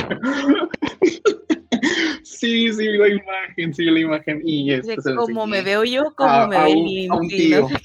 Sí, 2.23 2.71
sí, 2.73 2.85
la 2.89 3.07
imagen, 3.07 3.73
sí, 3.73 3.85
la 3.85 3.99
imagen. 3.99 4.41
Y 4.45 4.71
este 4.73 5.01
se 5.01 5.11
lo 5.11 5.21
como 5.25 5.47
me 5.47 5.61
veo 5.61 5.83
yo, 5.83 6.13
como 6.15 6.29
a- 6.29 6.47
me 6.47 6.63
ve 6.63 6.69
Inti, 6.71 7.49
no 7.49 7.67
sé. 7.69 7.75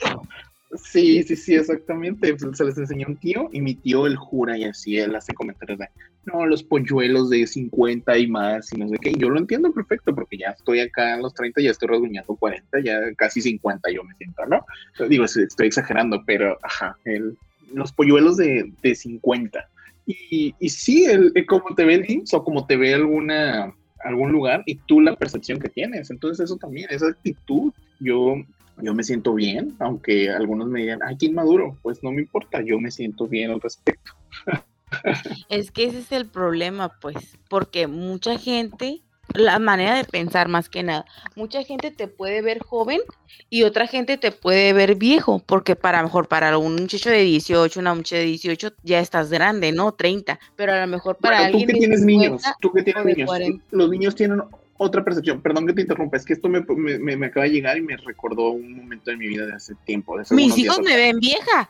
Sí, 0.74 1.22
sí, 1.22 1.34
sí, 1.36 1.54
exactamente. 1.54 2.34
Pues, 2.34 2.56
Se 2.56 2.64
les 2.64 2.76
enseñó 2.76 3.06
un 3.08 3.16
tío 3.16 3.48
y 3.52 3.60
mi 3.60 3.74
tío 3.74 4.06
él 4.06 4.16
jura 4.16 4.58
y 4.58 4.64
así 4.64 4.98
él 4.98 5.14
hace 5.16 5.32
comentarios 5.32 5.78
de, 5.78 5.88
no, 6.26 6.44
los 6.44 6.62
polluelos 6.62 7.30
de 7.30 7.46
50 7.46 8.18
y 8.18 8.26
más 8.26 8.70
y 8.72 8.76
no 8.76 8.88
sé 8.88 8.96
qué. 9.00 9.12
Yo 9.16 9.30
lo 9.30 9.38
entiendo 9.38 9.72
perfecto 9.72 10.14
porque 10.14 10.36
ya 10.36 10.48
estoy 10.50 10.80
acá 10.80 11.14
en 11.14 11.22
los 11.22 11.32
30, 11.32 11.62
ya 11.62 11.70
estoy 11.70 11.88
rasguñando 11.88 12.36
40, 12.36 12.80
ya 12.84 12.98
casi 13.16 13.40
50 13.40 13.90
yo 13.90 14.04
me 14.04 14.14
siento, 14.16 14.42
¿no? 14.46 14.64
Digo, 15.08 15.24
estoy 15.24 15.66
exagerando, 15.68 16.22
pero 16.26 16.58
ajá, 16.62 16.96
el- 17.04 17.36
los 17.72 17.92
polluelos 17.92 18.36
de, 18.36 18.70
de 18.82 18.94
50. 18.94 19.68
Y, 20.06 20.54
y 20.58 20.68
sí, 20.70 21.04
el, 21.04 21.32
el 21.34 21.46
como 21.46 21.74
te 21.74 21.84
ve 21.84 21.94
el 21.94 22.10
IMSS 22.10 22.34
o 22.34 22.44
como 22.44 22.66
te 22.66 22.76
ve 22.76 22.94
alguna 22.94 23.74
algún 24.04 24.30
lugar 24.32 24.62
y 24.64 24.76
tú 24.86 25.00
la 25.00 25.16
percepción 25.16 25.58
que 25.58 25.68
tienes. 25.68 26.10
Entonces 26.10 26.44
eso 26.44 26.56
también, 26.56 26.88
esa 26.90 27.08
actitud, 27.08 27.72
yo 28.00 28.36
yo 28.82 28.94
me 28.94 29.04
siento 29.04 29.34
bien, 29.34 29.74
aunque 29.78 30.30
algunos 30.30 30.68
me 30.68 30.80
digan, 30.80 31.00
ay, 31.04 31.16
qué 31.18 31.26
inmaduro, 31.26 31.76
pues 31.82 32.02
no 32.02 32.12
me 32.12 32.22
importa, 32.22 32.60
yo 32.62 32.78
me 32.80 32.90
siento 32.90 33.26
bien 33.26 33.50
al 33.50 33.60
respecto. 33.60 34.12
Es 35.48 35.70
que 35.70 35.84
ese 35.84 35.98
es 35.98 36.12
el 36.12 36.26
problema, 36.26 36.98
pues, 37.00 37.38
porque 37.50 37.86
mucha 37.86 38.38
gente, 38.38 39.02
la 39.34 39.58
manera 39.58 39.96
de 39.96 40.04
pensar 40.04 40.48
más 40.48 40.70
que 40.70 40.82
nada, 40.82 41.04
mucha 41.36 41.62
gente 41.62 41.90
te 41.90 42.08
puede 42.08 42.40
ver 42.40 42.60
joven 42.60 43.00
y 43.50 43.64
otra 43.64 43.86
gente 43.86 44.16
te 44.16 44.32
puede 44.32 44.72
ver 44.72 44.94
viejo, 44.94 45.42
porque 45.44 45.76
para 45.76 46.02
mejor 46.02 46.28
para 46.28 46.56
un 46.56 46.76
muchacho 46.76 47.10
de 47.10 47.22
18, 47.22 47.80
una 47.80 47.94
muchacha 47.94 48.16
de 48.16 48.24
18 48.24 48.72
ya 48.82 49.00
estás 49.00 49.28
grande, 49.30 49.72
¿no? 49.72 49.92
30, 49.92 50.38
pero 50.56 50.72
a 50.72 50.80
lo 50.80 50.86
mejor 50.86 51.16
para 51.16 51.36
Bueno, 51.36 51.50
tú 51.50 51.58
alguien 51.58 51.66
que 51.66 51.72
de 51.74 51.78
tienes 51.80 52.00
50 52.00 52.28
niños, 52.28 52.42
tú 52.60 52.72
que 52.72 52.82
tienes 52.82 53.04
niños, 53.04 53.26
40. 53.26 53.64
los 53.70 53.90
niños 53.90 54.14
tienen 54.14 54.40
otra 54.78 55.04
percepción. 55.04 55.42
Perdón 55.42 55.66
que 55.66 55.74
te 55.74 55.82
interrumpa, 55.82 56.16
es 56.16 56.24
que 56.24 56.32
esto 56.32 56.48
me, 56.48 56.60
me- 56.76 57.16
me- 57.16 57.26
acaba 57.26 57.44
de 57.44 57.52
llegar 57.52 57.76
y 57.76 57.82
me 57.82 57.96
recordó 57.98 58.50
un 58.52 58.74
momento 58.76 59.10
de 59.10 59.16
mi 59.18 59.28
vida 59.28 59.44
de 59.44 59.52
hace 59.52 59.74
tiempo. 59.84 60.16
de 60.16 60.22
hace 60.22 60.34
Mis 60.34 60.56
hijos 60.56 60.80
me 60.80 60.96
ven 60.96 61.18
vieja. 61.20 61.68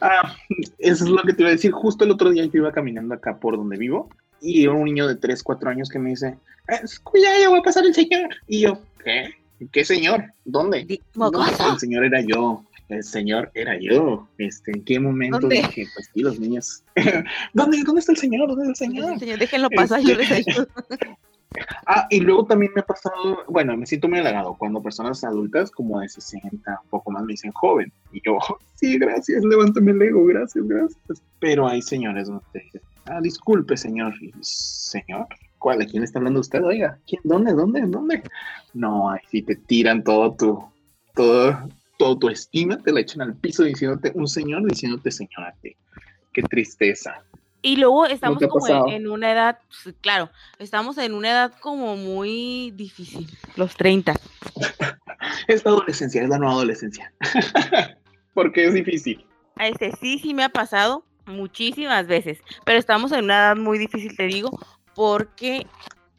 Ah, 0.00 0.34
eso 0.78 1.04
es 1.04 1.10
lo 1.10 1.22
que 1.24 1.32
te 1.32 1.42
iba 1.42 1.48
a 1.48 1.52
decir. 1.52 1.72
Justo 1.72 2.04
el 2.04 2.10
otro 2.12 2.30
día 2.30 2.44
yo 2.44 2.50
iba 2.54 2.72
caminando 2.72 3.14
acá 3.14 3.36
por 3.38 3.56
donde 3.56 3.76
vivo 3.76 4.08
y 4.40 4.62
era 4.62 4.72
un 4.72 4.84
niño 4.84 5.06
de 5.08 5.16
3, 5.16 5.42
4 5.42 5.68
años 5.68 5.88
que 5.90 5.98
me 5.98 6.10
dice, 6.10 6.38
"Eh, 6.68 6.80
cuidado, 7.02 7.40
ya 7.40 7.50
va 7.50 7.58
a 7.58 7.62
pasar 7.62 7.84
el 7.84 7.92
señor. 7.94 8.28
Y 8.46 8.60
yo, 8.60 8.80
¿qué? 9.04 9.34
¿Qué 9.72 9.84
señor? 9.84 10.24
¿Dónde? 10.46 11.00
No, 11.14 11.30
el 11.72 11.78
señor 11.78 12.04
era 12.06 12.20
yo. 12.22 12.64
El 12.88 13.04
señor 13.04 13.50
era 13.54 13.78
yo. 13.78 14.26
Este, 14.38 14.72
¿En 14.72 14.82
qué 14.84 14.98
momento 14.98 15.38
¿Dónde? 15.40 15.56
dije, 15.56 15.86
pues 15.94 16.10
sí, 16.12 16.22
los 16.22 16.40
niños? 16.40 16.82
¿Dónde, 17.54 17.82
¿Dónde 17.84 18.00
está 18.00 18.12
el 18.12 18.18
señor? 18.18 18.48
¿Dónde 18.48 18.70
está 18.72 18.84
el 18.84 18.90
señor? 18.90 19.18
Señor, 19.18 19.38
déjenlo 19.38 19.68
pasar, 19.70 20.00
yo 20.00 20.14
les 20.16 20.30
Este- 20.30 20.50
ayudo. 20.52 20.66
Ah, 21.86 22.06
y 22.10 22.20
luego 22.20 22.46
también 22.46 22.72
me 22.74 22.80
ha 22.80 22.86
pasado, 22.86 23.44
bueno, 23.48 23.76
me 23.76 23.86
siento 23.86 24.08
muy 24.08 24.20
halagado 24.20 24.54
cuando 24.56 24.82
personas 24.82 25.24
adultas 25.24 25.70
como 25.70 26.00
de 26.00 26.08
60, 26.08 26.80
un 26.84 26.88
poco 26.90 27.10
más, 27.10 27.24
me 27.24 27.32
dicen 27.32 27.50
joven. 27.52 27.92
Y 28.12 28.20
yo, 28.24 28.38
sí, 28.74 28.98
gracias, 28.98 29.44
levántame 29.44 29.90
el 29.92 30.02
ego, 30.02 30.24
gracias, 30.26 30.66
gracias. 30.66 31.22
Pero 31.40 31.66
hay 31.66 31.82
señores 31.82 32.28
donde 32.28 32.44
dicen, 32.54 32.82
ah, 33.06 33.20
disculpe, 33.20 33.76
señor. 33.76 34.14
Señor, 34.40 35.26
¿cuál? 35.58 35.82
¿A 35.82 35.86
quién 35.86 36.04
está 36.04 36.18
hablando 36.18 36.40
usted? 36.40 36.62
Oiga, 36.62 36.98
¿quién? 37.06 37.20
¿Dónde? 37.24 37.52
¿Dónde? 37.52 37.82
¿Dónde? 37.82 38.22
No, 38.74 39.10
ahí 39.10 39.20
sí 39.28 39.42
te 39.42 39.56
tiran 39.56 40.04
todo 40.04 40.34
tu, 40.34 40.64
todo, 41.14 41.68
todo 41.98 42.18
tu 42.18 42.28
estima, 42.28 42.78
te 42.78 42.92
la 42.92 43.00
echan 43.00 43.22
al 43.22 43.34
piso 43.34 43.64
diciéndote, 43.64 44.12
un 44.14 44.28
señor 44.28 44.64
diciéndote 44.66 45.10
señor. 45.10 45.52
Qué 46.32 46.42
tristeza. 46.42 47.24
Y 47.62 47.76
luego 47.76 48.06
estamos 48.06 48.42
como 48.48 48.88
en, 48.88 49.08
una 49.08 49.32
edad, 49.32 49.58
pues, 49.68 49.94
claro, 50.00 50.30
estamos 50.58 50.96
en 50.98 51.14
una 51.14 51.30
edad 51.30 51.52
como 51.60 51.96
muy 51.96 52.72
difícil, 52.74 53.28
los 53.56 53.76
30. 53.76 54.14
Es 55.48 55.64
la 55.64 55.72
adolescencia, 55.72 56.22
es 56.22 56.28
la 56.28 56.38
nueva 56.38 56.54
adolescencia. 56.54 57.12
Porque 58.34 58.66
es 58.66 58.74
difícil. 58.74 59.26
A 59.56 59.66
Este 59.66 59.92
sí, 60.00 60.18
sí 60.18 60.32
me 60.32 60.44
ha 60.44 60.48
pasado 60.48 61.04
muchísimas 61.26 62.06
veces, 62.06 62.38
pero 62.64 62.78
estamos 62.78 63.12
en 63.12 63.24
una 63.24 63.34
edad 63.34 63.56
muy 63.56 63.78
difícil, 63.78 64.16
te 64.16 64.24
digo, 64.24 64.58
porque, 64.94 65.66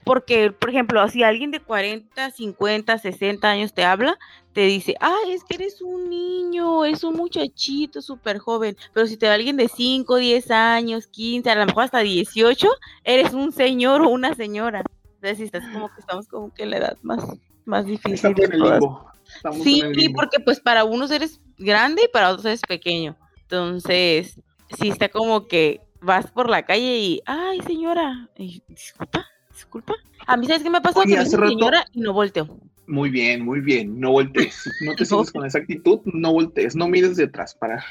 porque, 0.03 0.51
por 0.51 0.69
ejemplo, 0.69 1.07
si 1.09 1.23
alguien 1.23 1.51
de 1.51 1.59
40, 1.59 2.31
50, 2.31 2.97
60 2.97 3.49
años 3.49 3.73
te 3.73 3.83
habla, 3.83 4.17
te 4.53 4.61
dice, 4.61 4.95
ay, 4.99 5.31
es 5.31 5.43
que 5.43 5.55
eres 5.55 5.81
un 5.81 6.09
niño, 6.09 6.83
es 6.85 7.03
un 7.03 7.15
muchachito 7.15 8.01
súper 8.01 8.37
joven, 8.39 8.75
pero 8.93 9.07
si 9.07 9.15
te 9.17 9.27
va 9.27 9.35
alguien 9.35 9.57
de 9.57 9.67
5, 9.69 10.17
10 10.17 10.51
años, 10.51 11.07
15, 11.07 11.49
a 11.49 11.55
lo 11.55 11.65
mejor 11.65 11.83
hasta 11.83 11.99
18, 11.99 12.67
eres 13.03 13.33
un 13.33 13.51
señor 13.51 14.01
o 14.01 14.09
una 14.09 14.33
señora. 14.35 14.83
Entonces, 15.15 15.39
estás 15.45 15.63
como 15.71 15.87
que 15.93 15.99
estamos 16.01 16.27
como 16.27 16.53
que 16.53 16.63
en 16.63 16.71
la 16.71 16.77
edad 16.77 16.97
más, 17.03 17.23
más 17.65 17.85
difícil. 17.85 18.13
Estamos 18.15 18.39
en 18.39 18.53
el 18.53 18.59
limbo. 18.59 19.11
Estamos 19.35 19.63
Sí, 19.63 19.79
en 19.81 19.85
el 19.87 19.93
limbo. 19.93 20.15
porque 20.19 20.39
pues 20.39 20.59
para 20.59 20.83
unos 20.83 21.11
eres 21.11 21.39
grande 21.57 22.03
y 22.05 22.07
para 22.09 22.29
otros 22.29 22.45
eres 22.45 22.61
pequeño. 22.61 23.15
Entonces, 23.43 24.39
sí 24.79 24.89
está 24.89 25.09
como 25.09 25.47
que 25.47 25.79
vas 26.01 26.31
por 26.31 26.49
la 26.49 26.65
calle 26.65 26.97
y, 26.97 27.21
ay, 27.25 27.61
señora, 27.61 28.27
y, 28.35 28.63
disculpa, 28.67 29.27
disculpa. 29.53 29.93
A 30.27 30.37
mí, 30.37 30.47
¿sabes 30.47 30.63
qué 30.63 30.69
me? 30.69 30.79
Oye, 30.95 31.13
que 31.13 31.19
me 31.19 31.25
señora 31.25 31.85
y 31.93 32.01
no 32.01 32.13
volteo. 32.13 32.59
Muy 32.87 33.09
bien, 33.09 33.45
muy 33.45 33.61
bien. 33.61 33.99
No 33.99 34.11
voltees. 34.11 34.69
No 34.81 34.95
te 34.95 35.05
sientes 35.05 35.31
con 35.31 35.45
esa 35.45 35.59
actitud, 35.59 36.01
no 36.05 36.33
voltees. 36.33 36.75
No 36.75 36.87
mires 36.87 37.15
de 37.17 37.25
atrás 37.25 37.55
para. 37.55 37.83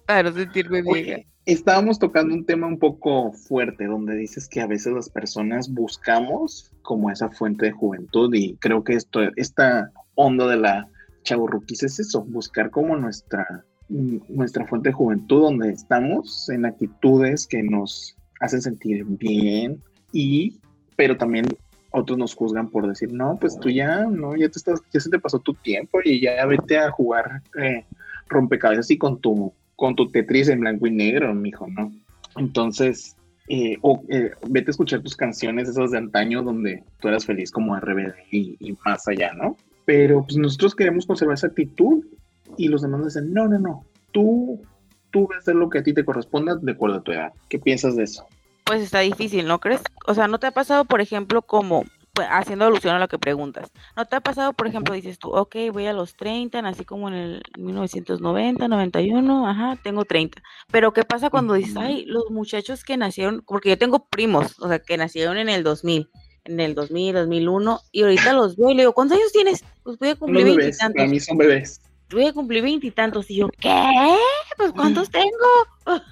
Para 0.07 0.23
no 0.25 0.33
sentirme. 0.33 0.83
Oye, 0.87 1.27
estábamos 1.47 1.99
tocando 1.99 2.35
un 2.35 2.45
tema 2.45 2.67
un 2.67 2.79
poco 2.79 3.33
fuerte, 3.33 3.87
donde 3.87 4.15
dices 4.15 4.49
que 4.49 4.61
a 4.61 4.67
veces 4.67 4.93
las 4.93 5.09
personas 5.09 5.69
buscamos 5.73 6.71
como 6.83 7.11
esa 7.11 7.29
fuente 7.31 7.67
de 7.67 7.73
juventud 7.73 8.33
y 8.35 8.57
creo 8.57 8.85
que 8.85 8.95
esto, 8.95 9.21
esta 9.37 9.91
onda 10.15 10.47
de 10.47 10.59
la 10.59 10.89
chaburruquis 11.25 11.83
es 11.83 11.99
eso, 11.99 12.23
buscar 12.23 12.71
como 12.71 12.97
nuestra, 12.97 13.65
nuestra 13.89 14.67
fuente 14.67 14.91
de 14.91 14.95
juventud 14.95 15.43
donde 15.43 15.71
estamos 15.71 16.49
en 16.51 16.67
actitudes 16.67 17.47
que 17.47 17.63
nos 17.63 18.16
hacen 18.41 18.63
sentir 18.63 19.05
bien 19.05 19.83
y, 20.13 20.59
pero 20.97 21.17
también 21.17 21.47
otros 21.91 22.19
nos 22.19 22.35
juzgan 22.35 22.71
por 22.71 22.87
decir, 22.87 23.13
no, 23.13 23.39
pues 23.41 23.59
tú 23.59 23.71
ya, 23.71 24.05
no, 24.05 24.37
ya 24.37 24.49
te 24.49 24.59
estás, 24.59 24.83
ya 24.93 25.01
se 25.01 25.11
te 25.11 25.19
pasó 25.19 25.39
tu 25.39 25.55
tiempo 25.55 26.01
y 26.05 26.21
ya 26.21 26.45
vete 26.47 26.79
a 26.79 26.91
jugar 26.91 27.43
eh, 27.59 27.85
rompecabezas 28.29 28.91
y 28.91 28.99
con 28.99 29.21
tu 29.21 29.53
con 29.77 29.95
tu 29.95 30.11
Tetris 30.11 30.49
en 30.49 30.61
blanco 30.61 30.87
y 30.87 30.91
negro, 30.91 31.35
mijo, 31.35 31.67
¿no? 31.69 31.93
Entonces, 32.37 33.15
eh, 33.49 33.77
o 33.83 34.03
eh, 34.09 34.31
vete 34.49 34.71
a 34.71 34.73
escuchar 34.73 35.03
tus 35.03 35.15
canciones 35.15 35.69
esas 35.69 35.91
de 35.91 35.99
antaño 35.99 36.43
donde 36.43 36.83
tú 36.99 37.09
eras 37.09 37.27
feliz 37.27 37.51
como 37.51 37.79
RBD 37.79 38.15
y, 38.31 38.57
y 38.59 38.77
más 38.85 39.07
allá, 39.07 39.33
¿no? 39.35 39.57
Pero 39.85 40.25
pues 40.25 40.37
nosotros 40.37 40.75
queremos 40.75 41.07
conservar 41.07 41.35
esa 41.35 41.47
actitud 41.47 42.05
y 42.57 42.69
los 42.69 42.83
demás 42.83 43.05
dicen, 43.05 43.33
no, 43.33 43.47
no, 43.47 43.59
no, 43.59 43.85
tú, 44.13 44.61
tú 45.17 45.27
vas 45.27 45.37
a 45.37 45.41
hacer 45.41 45.55
lo 45.55 45.71
que 45.71 45.79
a 45.79 45.83
ti 45.83 45.95
te 45.95 46.05
corresponda 46.05 46.57
de 46.57 46.73
acuerdo 46.73 46.97
a 46.97 47.03
tu 47.03 47.13
edad. 47.13 47.33
¿Qué 47.49 47.59
piensas 47.59 47.97
de 47.97 48.05
eso? 48.05 48.27
Pues 48.65 48.83
está 48.83 49.01
difícil, 49.01 49.47
¿no 49.47 49.61
crees? 49.61 49.81
O 50.07 50.15
sea, 50.15 50.29
¿no 50.29 50.39
te 50.39 50.47
ha 50.47 50.51
pasado, 50.51 50.85
por 50.85 51.01
ejemplo, 51.01 51.41
como 51.41 51.85
pues, 52.13 52.29
haciendo 52.31 52.67
alusión 52.67 52.95
a 52.95 52.99
lo 52.99 53.09
que 53.09 53.19
preguntas? 53.19 53.71
¿No 53.97 54.05
te 54.05 54.17
ha 54.17 54.21
pasado, 54.21 54.53
por 54.53 54.67
ejemplo, 54.67 54.95
dices 54.95 55.19
tú, 55.19 55.31
ok, 55.31 55.57
voy 55.73 55.87
a 55.87 55.95
los 55.95 56.17
30, 56.17 56.61
nací 56.61 56.85
como 56.85 57.09
en 57.09 57.15
el 57.15 57.43
1990, 57.57 58.69
91, 58.69 59.49
ajá, 59.49 59.79
tengo 59.83 60.05
30. 60.05 60.43
Pero 60.71 60.93
¿qué 60.93 61.05
pasa 61.05 61.31
cuando 61.31 61.55
dices, 61.55 61.77
ay, 61.79 62.05
los 62.05 62.31
muchachos 62.31 62.85
que 62.85 62.99
nacieron, 62.99 63.43
porque 63.47 63.71
yo 63.71 63.79
tengo 63.79 64.05
primos, 64.05 64.61
o 64.61 64.69
sea, 64.69 64.81
que 64.81 64.99
nacieron 64.99 65.39
en 65.39 65.49
el 65.49 65.63
2000, 65.63 66.11
en 66.45 66.61
el 66.61 66.75
2000, 66.75 67.15
2001, 67.15 67.81
y 67.91 68.03
ahorita 68.03 68.35
los 68.35 68.57
veo 68.57 68.71
y 68.71 68.75
le 68.75 68.83
digo, 68.83 68.93
¿cuántos 68.93 69.17
años 69.17 69.33
tienes? 69.33 69.65
Pues 69.83 69.99
voy 69.99 70.11
a 70.11 70.17
cumplir 70.17 70.45
bebés, 70.45 70.59
veintitantos. 70.59 70.97
para 70.97 71.09
mí 71.09 71.21
son 71.21 71.39
bebés. 71.39 71.81
Voy 72.11 72.27
a 72.27 72.33
cumplir 72.33 72.63
veintitantos. 72.63 73.31
Y 73.31 73.37
yo, 73.37 73.49
¿qué? 73.61 74.17
Pues 74.57 74.73
¿cuántos 74.73 75.11
tengo? 75.11 75.31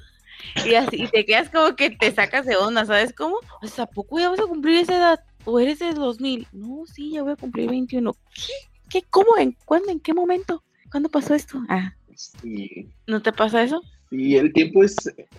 Y 0.66 0.74
así, 0.74 1.02
y 1.02 1.08
te 1.08 1.24
quedas 1.24 1.48
como 1.48 1.74
que 1.74 1.90
te 1.90 2.12
sacas 2.12 2.46
de 2.46 2.54
onda, 2.54 2.84
¿sabes 2.84 3.12
cómo? 3.12 3.40
O 3.60 3.66
sea, 3.66 3.84
¿a 3.84 3.90
poco 3.90 4.20
ya 4.20 4.28
vas 4.28 4.38
a 4.38 4.46
cumplir 4.46 4.76
esa 4.76 4.96
edad? 4.96 5.20
¿O 5.44 5.58
eres 5.58 5.80
del 5.80 5.94
2000? 5.94 6.46
No, 6.52 6.84
sí, 6.86 7.10
ya 7.12 7.22
voy 7.22 7.32
a 7.32 7.36
cumplir 7.36 7.70
21. 7.70 8.14
¿Qué? 8.34 8.52
¿Qué? 8.88 9.02
¿Cómo? 9.10 9.36
¿En 9.36 9.56
cuándo? 9.64 9.90
¿En 9.90 9.98
qué 9.98 10.14
momento? 10.14 10.62
¿Cuándo 10.90 11.08
pasó 11.08 11.34
esto? 11.34 11.60
Ah, 11.68 11.94
Sí, 12.16 12.88
¿no 13.06 13.22
te 13.22 13.32
pasa 13.32 13.62
eso? 13.62 13.82
Sí, 14.10 14.36
el 14.36 14.52
tiempo 14.52 14.84
es, 14.84 14.96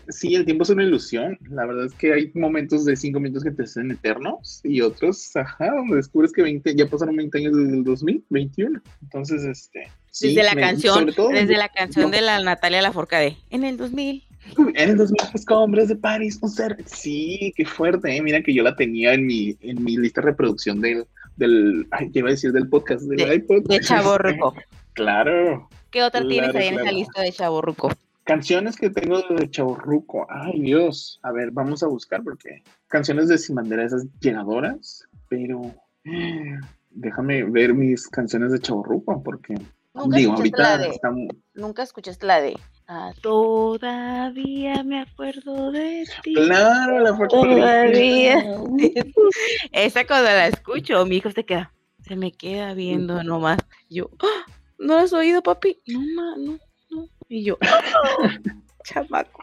sí, 0.09 0.35
el 0.35 0.45
tiempo 0.45 0.63
es 0.63 0.69
una 0.69 0.83
ilusión. 0.83 1.37
La 1.49 1.65
verdad 1.65 1.85
es 1.85 1.93
que 1.93 2.13
hay 2.13 2.31
momentos 2.33 2.83
de 2.83 2.95
cinco 2.95 3.19
minutos 3.19 3.43
que 3.43 3.51
te 3.51 3.63
hacen 3.63 3.91
eternos 3.91 4.59
y 4.63 4.81
otros, 4.81 5.33
ajá, 5.35 5.71
donde 5.71 5.95
descubres 5.95 6.33
que 6.33 6.41
20, 6.41 6.75
ya 6.75 6.87
pasaron 6.87 7.15
20 7.15 7.37
años 7.37 7.55
desde 7.55 7.77
el 7.77 7.83
2021. 7.83 8.81
Entonces, 9.03 9.45
este. 9.45 9.87
Sí, 10.15 10.29
Desde 10.29 10.43
la 10.43 10.55
me- 10.55 10.61
canción, 10.61 11.13
todo 11.13 11.29
desde 11.29 11.57
la 11.57 11.67
canción 11.69 12.09
de 12.09 12.21
la 12.21 12.39
Natalia 12.41 12.81
Lafourcade. 12.81 13.37
En 13.49 13.63
el 13.65 13.75
2000. 13.77 14.23
En 14.75 14.89
el 14.91 14.95
2000, 14.97 15.17
pues, 15.31 15.45
hombres 15.49 15.87
de 15.89 15.95
París, 15.95 16.37
un 16.41 16.49
ser. 16.49 16.77
Sí, 16.85 17.51
qué 17.57 17.65
fuerte, 17.65 18.15
¿eh? 18.15 18.21
Mira 18.21 18.41
que 18.43 18.53
yo 18.53 18.61
la 18.63 18.75
tenía 18.75 19.13
en 19.13 19.25
mi, 19.25 19.57
en 19.61 19.83
mi 19.83 19.97
lista 19.97 20.21
de 20.21 20.27
reproducción 20.27 20.79
del, 20.81 21.05
del, 21.35 21.87
ay, 21.91 22.11
¿qué 22.11 22.19
iba 22.19 22.29
a 22.29 22.31
decir? 22.31 22.51
Del 22.51 22.69
podcast, 22.69 23.03
del 23.05 23.27
De- 23.27 23.35
iPod. 23.35 23.63
De 23.67 23.79
Chavo 23.79 24.17
Ruco. 24.19 24.53
Claro. 24.93 25.67
¿Qué 25.91 26.03
otra 26.03 26.21
tienes 26.21 26.51
Claro, 26.51 26.59
ahí 26.59 26.67
en 26.73 26.79
esa 26.79 26.91
lista 26.91 27.21
de 27.21 27.31
Chavo 27.31 27.61
Ruco? 27.61 27.89
Canciones 28.23 28.75
que 28.77 28.89
tengo 28.89 29.21
de 29.21 29.49
Chaburruco. 29.49 30.25
Ay, 30.29 30.59
Dios. 30.61 31.19
A 31.23 31.31
ver, 31.31 31.51
vamos 31.51 31.83
a 31.83 31.87
buscar 31.87 32.23
porque 32.23 32.63
canciones 32.87 33.27
de 33.27 33.37
Sin 33.37 33.55
Bandera, 33.55 33.83
esas 33.85 34.05
llegadoras, 34.19 35.05
pero 35.27 35.73
déjame 36.91 37.43
ver 37.43 37.73
mis 37.73 38.07
canciones 38.07 38.51
de 38.51 38.59
Chaburruco 38.59 39.21
porque 39.23 39.55
¿Nunca 39.95 40.17
digo, 40.17 40.33
escuchaste 40.33 40.61
la 40.61 40.77
de- 40.77 40.89
estamos 40.89 41.27
Nunca 41.53 41.83
escuchaste 41.83 42.25
la 42.25 42.41
de 42.41 42.59
ah, 42.87 43.13
Todavía 43.21 44.83
me 44.83 45.01
acuerdo 45.01 45.71
de 45.71 46.05
ti. 46.21 46.33
Claro, 46.35 46.99
la 46.99 47.15
fue 47.15 47.27
Todavía. 47.29 48.43
Esa 49.71 50.05
cuando 50.05 50.25
la 50.29 50.47
escucho, 50.47 51.05
mi 51.05 51.17
hijo 51.17 51.31
se 51.31 51.45
queda, 51.45 51.71
se 52.03 52.15
me 52.15 52.31
queda 52.31 52.73
viendo 52.73 53.23
nomás. 53.23 53.57
Yo, 53.89 54.09
"Ah, 54.21 54.51
¿no 54.77 54.95
la 54.95 55.01
has 55.03 55.13
oído, 55.13 55.41
papi? 55.41 55.81
No, 55.87 55.99
ma, 56.15 56.35
no, 56.37 56.59
no. 56.89 57.07
Y 57.29 57.43
yo, 57.45 57.57
"Ah, 57.61 57.81
chamaco. 58.83 59.41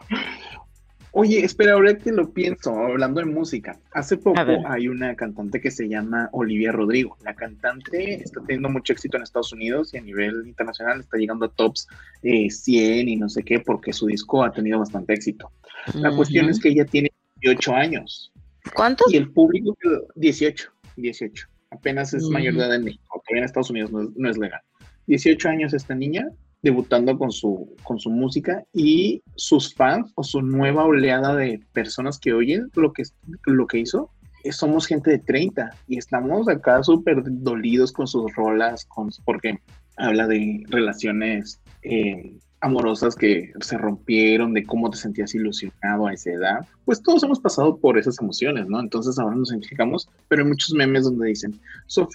Oye, 1.15 1.45
espera, 1.45 1.73
ahora 1.73 1.95
que 1.95 2.11
lo 2.11 2.33
pienso, 2.33 2.75
hablando 2.75 3.19
de 3.19 3.27
música, 3.27 3.79
hace 3.91 4.17
poco 4.17 4.39
hay 4.65 4.87
una 4.87 5.15
cantante 5.15 5.61
que 5.61 5.69
se 5.69 5.87
llama 5.87 6.27
Olivia 6.31 6.71
Rodrigo. 6.71 7.17
La 7.23 7.35
cantante 7.35 8.15
está 8.15 8.41
teniendo 8.41 8.67
mucho 8.69 8.93
éxito 8.93 9.17
en 9.17 9.23
Estados 9.23 9.53
Unidos 9.53 9.93
y 9.93 9.97
a 9.97 10.01
nivel 10.01 10.47
internacional 10.47 11.01
está 11.01 11.17
llegando 11.17 11.45
a 11.45 11.49
tops 11.49 11.87
100 12.23 13.07
y 13.07 13.15
no 13.15 13.29
sé 13.29 13.43
qué, 13.43 13.59
porque 13.59 13.93
su 13.93 14.07
disco 14.07 14.43
ha 14.43 14.51
tenido 14.51 14.79
bastante 14.79 15.13
éxito. 15.13 15.51
La 15.93 16.15
cuestión 16.15 16.49
es 16.49 16.59
que 16.59 16.69
ella 16.69 16.85
tiene 16.85 17.11
18 17.41 17.75
años. 17.75 18.31
¿Cuántos? 18.73 19.13
Y 19.13 19.17
el 19.17 19.31
público, 19.31 19.75
18, 20.15 20.71
18. 20.95 21.47
Apenas 21.69 22.15
es 22.15 22.23
mayor 22.23 22.55
de 22.55 22.59
edad 22.61 22.73
en 22.73 22.85
México, 22.85 23.21
en 23.27 23.43
Estados 23.43 23.69
Unidos 23.69 23.91
no 23.91 24.29
es 24.29 24.37
legal. 24.39 24.61
18 25.05 25.47
años 25.47 25.75
esta 25.75 25.93
niña 25.93 26.27
debutando 26.63 27.17
con 27.17 27.31
su, 27.31 27.75
con 27.83 27.99
su 27.99 28.09
música 28.09 28.63
y 28.73 29.21
sus 29.35 29.75
fans 29.75 30.11
o 30.15 30.23
su 30.23 30.41
nueva 30.41 30.85
oleada 30.85 31.35
de 31.35 31.61
personas 31.73 32.17
que 32.17 32.33
oyen 32.33 32.71
lo 32.75 32.93
que, 32.93 33.03
lo 33.45 33.67
que 33.67 33.79
hizo, 33.79 34.09
eh, 34.43 34.51
somos 34.51 34.87
gente 34.87 35.11
de 35.11 35.19
30 35.19 35.75
y 35.87 35.97
estamos 35.97 36.47
acá 36.47 36.81
súper 36.81 37.21
dolidos 37.25 37.91
con 37.91 38.07
sus 38.07 38.33
rolas, 38.35 38.85
con, 38.85 39.09
porque 39.25 39.59
habla 39.97 40.25
de 40.25 40.63
relaciones 40.69 41.59
eh, 41.83 42.33
amorosas 42.61 43.15
que 43.15 43.51
se 43.59 43.77
rompieron, 43.77 44.53
de 44.53 44.65
cómo 44.65 44.89
te 44.89 44.97
sentías 44.97 45.35
ilusionado 45.35 46.07
a 46.07 46.13
esa 46.13 46.31
edad. 46.31 46.67
Pues 46.85 47.03
todos 47.03 47.23
hemos 47.23 47.41
pasado 47.41 47.75
por 47.75 47.97
esas 47.97 48.19
emociones, 48.21 48.67
¿no? 48.67 48.79
Entonces 48.79 49.19
ahora 49.19 49.35
nos 49.35 49.51
identificamos, 49.51 50.07
pero 50.29 50.43
hay 50.43 50.47
muchos 50.47 50.71
memes 50.73 51.03
donde 51.03 51.27
dicen, 51.27 51.59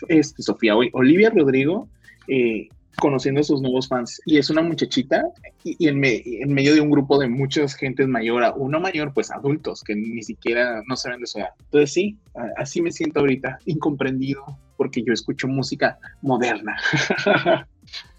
este, 0.08 0.42
Sofía, 0.42 0.74
Olivia 0.74 1.28
Rodrigo 1.28 1.86
eh, 2.28 2.68
conociendo 3.00 3.40
a 3.40 3.44
sus 3.44 3.60
nuevos 3.60 3.88
fans. 3.88 4.20
Y 4.26 4.38
es 4.38 4.50
una 4.50 4.62
muchachita 4.62 5.22
y, 5.64 5.88
en, 5.88 5.98
medio 5.98 6.74
de 6.74 6.80
un 6.80 6.90
grupo 6.90 7.18
de 7.18 7.28
muchas 7.28 7.74
gentes 7.74 8.08
mayor, 8.08 8.54
uno 8.56 8.80
mayor, 8.80 9.12
pues 9.12 9.30
adultos 9.30 9.82
que 9.82 9.94
ni 9.94 10.22
siquiera 10.22 10.82
no 10.86 10.96
saben 10.96 11.20
de 11.20 11.26
su 11.26 11.38
edad. 11.38 11.50
Entonces 11.60 11.92
sí, 11.92 12.18
así 12.56 12.82
me 12.82 12.92
siento 12.92 13.20
ahorita, 13.20 13.58
incomprendido, 13.66 14.44
porque 14.76 15.02
yo 15.02 15.12
escucho 15.12 15.48
música 15.48 15.98
moderna. 16.22 16.76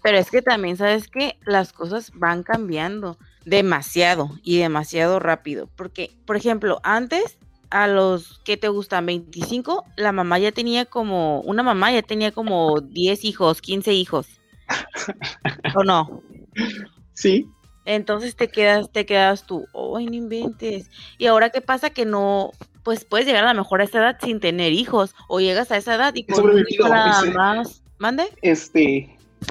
Pero 0.02 0.18
es 0.18 0.30
que 0.30 0.42
también 0.42 0.76
sabes 0.76 1.08
que 1.08 1.38
las 1.44 1.72
cosas 1.72 2.10
van 2.14 2.42
cambiando 2.42 3.18
demasiado 3.44 4.30
y 4.42 4.58
demasiado 4.58 5.18
rápido. 5.18 5.68
Porque, 5.76 6.10
por 6.26 6.36
ejemplo, 6.36 6.80
antes 6.82 7.38
a 7.70 7.86
los 7.86 8.40
que 8.44 8.56
te 8.56 8.68
gustan 8.68 9.06
25, 9.06 9.84
la 9.96 10.12
mamá 10.12 10.38
ya 10.38 10.52
tenía 10.52 10.86
como, 10.86 11.40
una 11.42 11.62
mamá 11.62 11.92
ya 11.92 12.02
tenía 12.02 12.32
como 12.32 12.80
10 12.80 13.24
hijos, 13.24 13.62
15 13.62 13.92
hijos. 13.92 14.39
¿O 15.74 15.84
no? 15.84 16.22
Sí. 17.14 17.46
Entonces 17.84 18.36
te 18.36 18.48
quedas, 18.48 18.90
te 18.92 19.06
quedas 19.06 19.46
tú, 19.46 19.66
¡ay, 19.96 20.06
no 20.06 20.14
inventes! 20.14 20.90
Y 21.18 21.26
ahora 21.26 21.50
qué 21.50 21.60
pasa 21.60 21.90
que 21.90 22.04
no, 22.04 22.52
pues 22.84 23.04
puedes 23.04 23.26
llegar 23.26 23.44
a 23.44 23.52
lo 23.52 23.60
mejor 23.60 23.80
a 23.80 23.84
esa 23.84 23.98
edad 23.98 24.18
sin 24.22 24.40
tener 24.40 24.72
hijos, 24.72 25.14
o 25.28 25.40
llegas 25.40 25.70
a 25.70 25.76
esa 25.76 25.94
edad 25.94 26.14
y 26.14 26.24
con 26.24 26.44
nada 26.88 27.24
más. 27.32 27.82
¿Mande? 27.98 28.24
Este, 28.42 28.96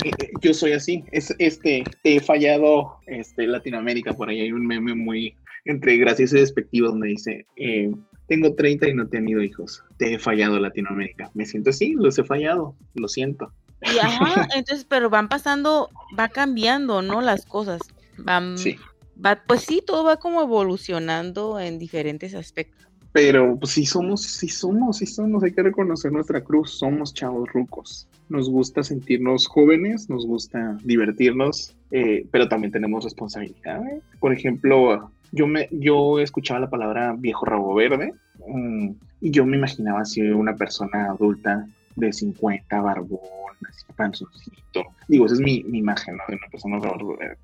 eh, 0.06 0.12
yo 0.42 0.54
soy 0.54 0.74
así, 0.74 1.04
es, 1.12 1.36
este, 1.38 1.84
te 2.04 2.16
he 2.16 2.20
fallado, 2.20 2.98
este, 3.08 3.46
Latinoamérica, 3.46 4.14
por 4.14 4.30
ahí 4.30 4.42
hay 4.42 4.52
un 4.52 4.66
meme 4.66 4.96
muy 4.96 5.36
entre 5.66 5.98
gracioso 5.98 6.38
y 6.38 6.40
despectivo 6.40 6.90
donde 6.90 7.10
dice, 7.10 7.46
eh, 7.58 7.92
tengo 8.28 8.56
30 8.56 8.88
y 8.88 8.94
no 8.94 9.04
he 9.04 9.08
tenido 9.08 9.42
hijos, 9.42 9.84
te 9.98 10.14
he 10.14 10.20
fallado 10.20 10.60
Latinoamérica. 10.60 11.30
Me 11.34 11.46
siento 11.46 11.72
así, 11.72 11.94
los 11.94 12.18
he 12.18 12.24
fallado, 12.24 12.76
lo 12.96 13.08
siento. 13.08 13.52
Y 13.82 14.00
ajá, 14.00 14.48
entonces, 14.56 14.86
pero 14.88 15.10
van 15.10 15.30
pasando, 15.30 15.90
va 16.18 16.30
cambiando, 16.30 17.02
¿no? 17.02 17.22
Las 17.22 17.46
cosas. 17.46 17.82
Van, 18.18 18.58
sí. 18.58 18.78
Va, 19.24 19.42
pues 19.46 19.62
sí, 19.62 19.82
todo 19.86 20.04
va 20.04 20.18
como 20.18 20.42
evolucionando 20.42 21.60
en 21.60 21.78
diferentes 21.80 22.34
aspectos. 22.34 22.88
Pero 23.12 23.58
pues 23.58 23.72
sí 23.72 23.86
somos, 23.86 24.22
sí 24.22 24.48
somos, 24.48 24.98
sí 24.98 25.08
somos, 25.08 25.44
hay 25.44 25.52
que 25.52 25.64
reconocer 25.64 26.12
nuestra 26.12 26.42
cruz, 26.42 26.72
somos 26.72 27.14
chavos 27.14 27.50
rucos. 27.52 28.08
Nos 28.30 28.50
gusta 28.50 28.84
sentirnos 28.84 29.48
jóvenes, 29.48 30.10
nos 30.10 30.28
gusta 30.28 30.78
divertirnos, 30.84 31.76
eh, 31.90 32.28
pero 32.32 32.48
también 32.48 32.72
tenemos 32.72 33.04
responsabilidad. 33.04 33.82
Por 34.20 34.32
ejemplo, 34.32 35.12
yo 35.32 35.48
me, 35.48 35.68
yo 35.72 36.20
escuchaba 36.20 36.60
la 36.60 36.70
palabra 36.70 37.16
viejo 37.18 37.46
rabo 37.46 37.74
verde 37.74 38.14
mm, 38.48 38.92
y 39.22 39.32
yo 39.32 39.46
me 39.46 39.58
imaginaba 39.58 40.02
así 40.02 40.22
una 40.22 40.56
persona 40.56 41.06
adulta 41.06 41.68
de 41.96 42.14
50, 42.14 42.82
barbón, 42.82 43.20
así 43.68 43.86
panzoncito. 43.96 44.84
Digo, 45.08 45.26
esa 45.26 45.36
es 45.36 45.42
mi, 45.42 45.64
imagen, 45.72 46.18
¿no? 46.18 46.24
De 46.28 46.36
una 46.36 46.48
persona 46.48 46.80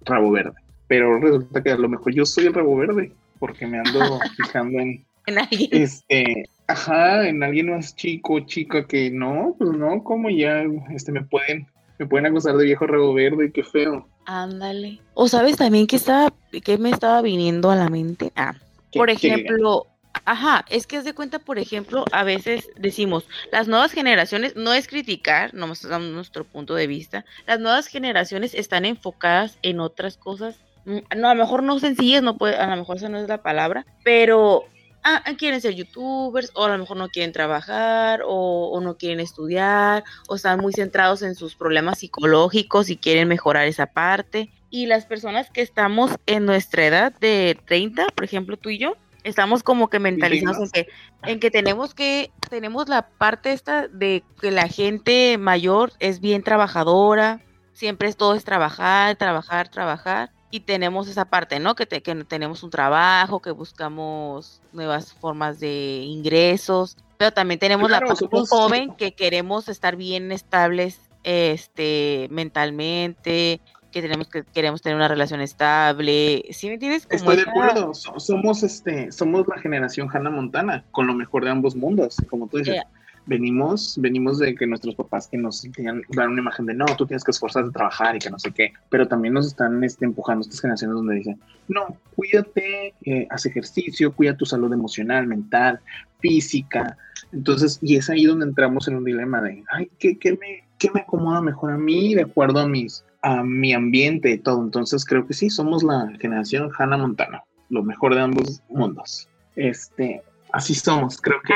rabo, 0.05 0.31
verde. 0.31 0.53
Pero 0.87 1.19
resulta 1.19 1.63
que 1.63 1.71
a 1.71 1.77
lo 1.77 1.89
mejor 1.89 2.13
yo 2.13 2.25
soy 2.25 2.45
el 2.45 2.53
rabo 2.53 2.75
verde, 2.77 3.11
porque 3.39 3.67
me 3.67 3.79
ando 3.79 4.19
fijando 4.37 4.79
en, 4.79 5.05
en 5.25 5.39
alguien. 5.39 5.69
Este, 5.71 6.49
ajá, 6.67 7.27
en 7.27 7.43
alguien 7.43 7.71
más 7.71 7.95
chico, 7.95 8.39
chica 8.41 8.85
que 8.85 9.11
no, 9.11 9.55
pues 9.57 9.71
no, 9.71 10.03
como 10.03 10.29
ya 10.29 10.63
este 10.93 11.11
me 11.11 11.23
pueden, 11.23 11.67
me 11.97 12.05
pueden 12.05 12.27
acusar 12.27 12.55
de 12.55 12.65
viejo 12.65 12.85
rabo 12.87 13.13
verde, 13.13 13.51
qué 13.51 13.63
feo. 13.63 14.07
Ándale. 14.25 14.99
O 15.13 15.27
sabes 15.27 15.57
también 15.57 15.87
que 15.87 15.97
estaba, 15.97 16.33
que 16.63 16.77
me 16.77 16.89
estaba 16.89 17.21
viniendo 17.21 17.69
a 17.69 17.75
la 17.75 17.89
mente. 17.89 18.31
Ah, 18.35 18.55
por 18.93 19.09
ejemplo, 19.09 19.87
Ajá, 20.25 20.65
es 20.69 20.87
que 20.87 20.97
es 20.97 21.05
de 21.05 21.13
cuenta, 21.13 21.37
por 21.37 21.59
ejemplo, 21.59 22.03
a 22.11 22.23
veces 22.23 22.69
decimos, 22.75 23.27
las 23.51 23.67
nuevas 23.67 23.91
generaciones, 23.91 24.55
no 24.55 24.73
es 24.73 24.87
criticar, 24.87 25.53
no 25.53 25.71
dando 25.87 26.09
nuestro 26.09 26.43
punto 26.45 26.73
de 26.73 26.87
vista, 26.87 27.25
las 27.45 27.59
nuevas 27.59 27.85
generaciones 27.85 28.55
están 28.55 28.85
enfocadas 28.85 29.59
en 29.61 29.79
otras 29.79 30.17
cosas, 30.17 30.55
mm, 30.85 30.97
no, 31.17 31.29
a 31.29 31.35
lo 31.35 31.43
mejor 31.43 31.61
no 31.61 31.79
sencillas, 31.79 32.23
no 32.23 32.37
puede, 32.37 32.55
a 32.55 32.67
lo 32.67 32.77
mejor 32.77 32.97
esa 32.97 33.07
no 33.07 33.19
es 33.19 33.27
la 33.27 33.43
palabra, 33.43 33.85
pero 34.03 34.65
ah, 35.03 35.23
quieren 35.37 35.61
ser 35.61 35.75
youtubers, 35.75 36.49
o 36.55 36.65
a 36.65 36.69
lo 36.69 36.77
mejor 36.79 36.97
no 36.97 37.09
quieren 37.09 37.31
trabajar, 37.31 38.23
o, 38.25 38.71
o, 38.73 38.81
no 38.81 38.97
quieren 38.97 39.19
estudiar, 39.19 40.03
o 40.27 40.35
están 40.35 40.59
muy 40.59 40.73
centrados 40.73 41.21
en 41.21 41.35
sus 41.35 41.55
problemas 41.55 41.99
psicológicos 41.99 42.89
y 42.89 42.97
quieren 42.97 43.27
mejorar 43.27 43.67
esa 43.67 43.85
parte. 43.85 44.49
Y 44.71 44.87
las 44.87 45.05
personas 45.05 45.51
que 45.51 45.61
estamos 45.61 46.11
en 46.25 46.45
nuestra 46.45 46.85
edad 46.85 47.13
de 47.19 47.57
30, 47.65 48.07
por 48.07 48.25
ejemplo, 48.25 48.57
tú 48.57 48.69
y 48.69 48.79
yo, 48.79 48.97
estamos 49.25 49.63
como 49.63 49.89
que 49.89 49.99
mentalizados 49.99 50.57
en 50.59 50.69
que, 50.69 50.87
en 51.23 51.39
que 51.39 51.51
tenemos 51.51 51.93
que, 51.93 52.31
tenemos 52.49 52.87
la 52.87 53.09
parte 53.09 53.51
esta 53.51 53.87
de 53.87 54.23
que 54.39 54.51
la 54.51 54.67
gente 54.69 55.37
mayor 55.37 55.91
es 55.99 56.21
bien 56.21 56.43
trabajadora, 56.43 57.41
siempre 57.73 58.07
es 58.07 58.15
todo 58.15 58.35
es 58.35 58.45
trabajar, 58.45 59.15
trabajar, 59.17 59.67
trabajar, 59.67 60.31
y 60.51 60.61
tenemos 60.61 61.09
esa 61.09 61.25
parte, 61.25 61.59
¿no? 61.59 61.75
Que, 61.75 61.87
que 61.87 62.15
tenemos 62.23 62.63
un 62.63 62.69
trabajo, 62.69 63.41
que 63.41 63.51
buscamos 63.51 64.61
nuevas 64.71 65.13
formas 65.13 65.59
de 65.59 66.03
ingresos, 66.03 66.95
pero 67.17 67.31
también 67.31 67.59
tenemos 67.59 67.89
la 67.89 67.99
parte 67.99 68.27
joven 68.47 68.95
que 68.95 69.15
queremos 69.15 69.67
estar 69.67 69.95
bien 69.95 70.31
estables 70.31 70.99
este 71.23 72.27
mentalmente, 72.29 73.59
que 73.95 74.01
tenemos 74.01 74.27
que 74.27 74.43
queremos 74.43 74.81
tener 74.81 74.97
una 74.97 75.07
relación 75.07 75.39
estable. 75.39 76.43
¿Sí 76.51 76.67
me 76.67 76.73
entiendes? 76.73 77.07
Estoy 77.09 77.37
de 77.37 77.43
acuerdo. 77.43 77.93
Somos 77.93 78.61
este, 78.61 79.09
somos 79.09 79.47
la 79.47 79.57
generación 79.57 80.09
Hannah 80.11 80.31
Montana, 80.31 80.83
con 80.91 81.07
lo 81.07 81.13
mejor 81.13 81.45
de 81.45 81.51
ambos 81.51 81.77
mundos, 81.77 82.17
como 82.29 82.47
tú 82.47 82.57
dices. 82.57 82.81
Venimos, 83.25 83.97
venimos 83.97 84.37
de 84.37 84.53
que 84.53 84.67
nuestros 84.67 84.95
papás 84.95 85.29
que 85.29 85.37
nos 85.37 85.65
dan 86.09 86.29
una 86.29 86.41
imagen 86.41 86.65
de 86.65 86.75
no, 86.75 86.85
tú 86.97 87.07
tienes 87.07 87.23
que 87.23 87.31
esforzarte 87.31 87.69
a 87.69 87.71
trabajar 87.71 88.15
y 88.17 88.19
que 88.19 88.29
no 88.29 88.37
sé 88.37 88.51
qué, 88.51 88.73
pero 88.89 89.07
también 89.07 89.33
nos 89.33 89.47
están 89.47 89.83
este, 89.83 90.05
empujando 90.05 90.41
estas 90.41 90.61
generaciones 90.61 90.95
donde 90.95 91.15
dicen, 91.15 91.39
no, 91.69 91.97
cuídate, 92.15 92.93
eh, 93.03 93.27
haz 93.31 93.47
ejercicio, 93.47 94.13
cuida 94.13 94.37
tu 94.37 94.45
salud 94.45 94.71
emocional, 94.71 95.25
mental, 95.25 95.79
física. 96.19 96.97
Entonces, 97.31 97.79
y 97.81 97.95
es 97.95 98.09
ahí 98.11 98.25
donde 98.25 98.45
entramos 98.45 98.87
en 98.89 98.97
un 98.97 99.05
dilema 99.05 99.41
de, 99.41 99.63
ay, 99.71 99.89
¿qué, 99.97 100.19
qué 100.19 100.33
me, 100.33 100.63
qué 100.77 100.91
me 100.93 100.99
acomoda 100.99 101.41
mejor 101.41 101.71
a 101.71 101.77
mí 101.77 102.13
de 102.13 102.23
acuerdo 102.23 102.59
a 102.59 102.67
mis 102.67 103.03
a 103.25 103.43
mi 103.43 103.73
ambiente 103.73 104.29
y 104.29 104.37
todo. 104.37 104.61
Entonces 104.61 105.03
creo 105.03 105.25
que 105.25 105.33
sí, 105.33 105.49
somos 105.49 105.81
la 105.83 106.07
generación 106.21 106.69
Hannah 106.77 106.97
Montana, 106.97 107.43
lo 107.69 107.81
mejor 107.81 108.13
de 108.13 108.21
ambos 108.21 108.61
mundos. 108.69 109.27
Este, 109.55 110.21
así 110.53 110.75
somos, 110.75 111.19
creo 111.19 111.41
que. 111.41 111.53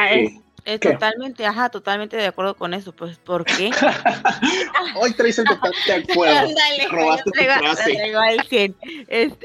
Ah, 0.66 0.78
totalmente, 0.80 1.46
ajá, 1.46 1.70
totalmente 1.70 2.18
de 2.18 2.26
acuerdo 2.26 2.56
con 2.56 2.74
eso, 2.74 2.92
pues, 2.92 3.20
¿por 3.20 3.46
qué? 3.46 3.70
Hoy 4.96 5.14
traes 5.14 5.38
el 5.38 5.46
totalmente 5.46 5.92
de 5.92 6.12
acuerdo. 6.12 6.50
Robaste 6.92 7.32
tu 7.32 7.40
frase. 7.40 8.74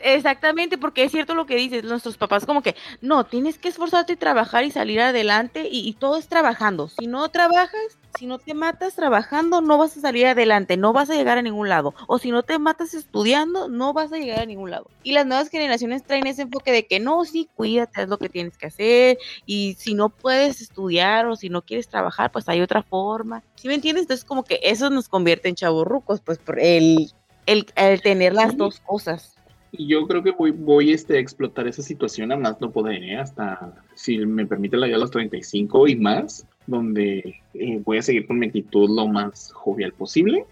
exactamente, 0.02 0.78
porque 0.78 1.04
es 1.04 1.12
cierto 1.12 1.34
lo 1.34 1.44
que 1.44 1.56
dices, 1.56 1.84
nuestros 1.84 2.16
papás 2.16 2.46
como 2.46 2.62
que, 2.62 2.74
no, 3.02 3.24
tienes 3.24 3.58
que 3.58 3.68
esforzarte 3.68 4.14
y 4.14 4.16
trabajar 4.16 4.64
y 4.64 4.70
salir 4.70 5.00
adelante 5.02 5.68
y, 5.70 5.86
y 5.86 5.92
todo 5.92 6.16
es 6.16 6.28
trabajando. 6.28 6.88
Si 6.88 7.06
no 7.06 7.28
trabajas, 7.28 7.98
si 8.18 8.26
no 8.26 8.38
te 8.38 8.54
matas 8.54 8.94
trabajando, 8.94 9.60
no 9.60 9.78
vas 9.78 9.96
a 9.96 10.00
salir 10.00 10.26
adelante, 10.26 10.76
no 10.76 10.92
vas 10.92 11.10
a 11.10 11.14
llegar 11.14 11.38
a 11.38 11.42
ningún 11.42 11.68
lado. 11.68 11.94
O 12.06 12.18
si 12.18 12.30
no 12.30 12.42
te 12.42 12.58
matas 12.58 12.94
estudiando, 12.94 13.68
no 13.68 13.92
vas 13.92 14.12
a 14.12 14.18
llegar 14.18 14.40
a 14.40 14.46
ningún 14.46 14.70
lado. 14.70 14.86
Y 15.02 15.12
las 15.12 15.26
nuevas 15.26 15.48
generaciones 15.48 16.04
traen 16.04 16.26
ese 16.26 16.42
enfoque 16.42 16.72
de 16.72 16.86
que 16.86 17.00
no, 17.00 17.24
sí, 17.24 17.48
cuídate, 17.54 18.02
es 18.02 18.08
lo 18.08 18.18
que 18.18 18.28
tienes 18.28 18.56
que 18.56 18.66
hacer. 18.66 19.18
Y 19.46 19.74
si 19.78 19.94
no 19.94 20.08
puedes 20.08 20.60
estudiar 20.60 21.26
o 21.26 21.36
si 21.36 21.48
no 21.48 21.62
quieres 21.62 21.88
trabajar, 21.88 22.30
pues 22.30 22.48
hay 22.48 22.60
otra 22.60 22.82
forma. 22.82 23.42
¿Sí 23.56 23.68
me 23.68 23.74
entiendes? 23.74 24.02
Entonces, 24.02 24.24
como 24.24 24.44
que 24.44 24.60
eso 24.62 24.90
nos 24.90 25.08
convierte 25.08 25.48
en 25.48 25.56
chavorrucos, 25.56 26.20
pues 26.20 26.38
por 26.38 26.60
el, 26.60 27.12
el, 27.46 27.66
tener 28.02 28.32
las 28.32 28.56
dos 28.56 28.80
cosas. 28.80 29.34
Y 29.72 29.88
yo 29.88 30.06
creo 30.06 30.22
que 30.22 30.30
voy, 30.30 30.52
voy 30.52 30.92
este, 30.92 31.16
a 31.16 31.20
explotar 31.20 31.66
esa 31.66 31.82
situación 31.82 32.30
a 32.30 32.36
más 32.36 32.60
no 32.60 32.70
poder, 32.70 33.02
¿eh? 33.02 33.16
hasta 33.16 33.74
si 33.94 34.18
me 34.18 34.46
permite 34.46 34.76
la 34.76 34.86
vida 34.86 34.96
a 34.96 35.00
los 35.00 35.10
35 35.10 35.88
y 35.88 35.96
más, 35.96 36.46
donde 36.66 37.40
eh, 37.54 37.80
voy 37.84 37.98
a 37.98 38.02
seguir 38.02 38.26
con 38.26 38.38
mi 38.38 38.46
actitud 38.46 38.88
lo 38.90 39.06
más 39.06 39.52
jovial 39.52 39.92
posible. 39.92 40.44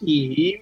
Y 0.00 0.56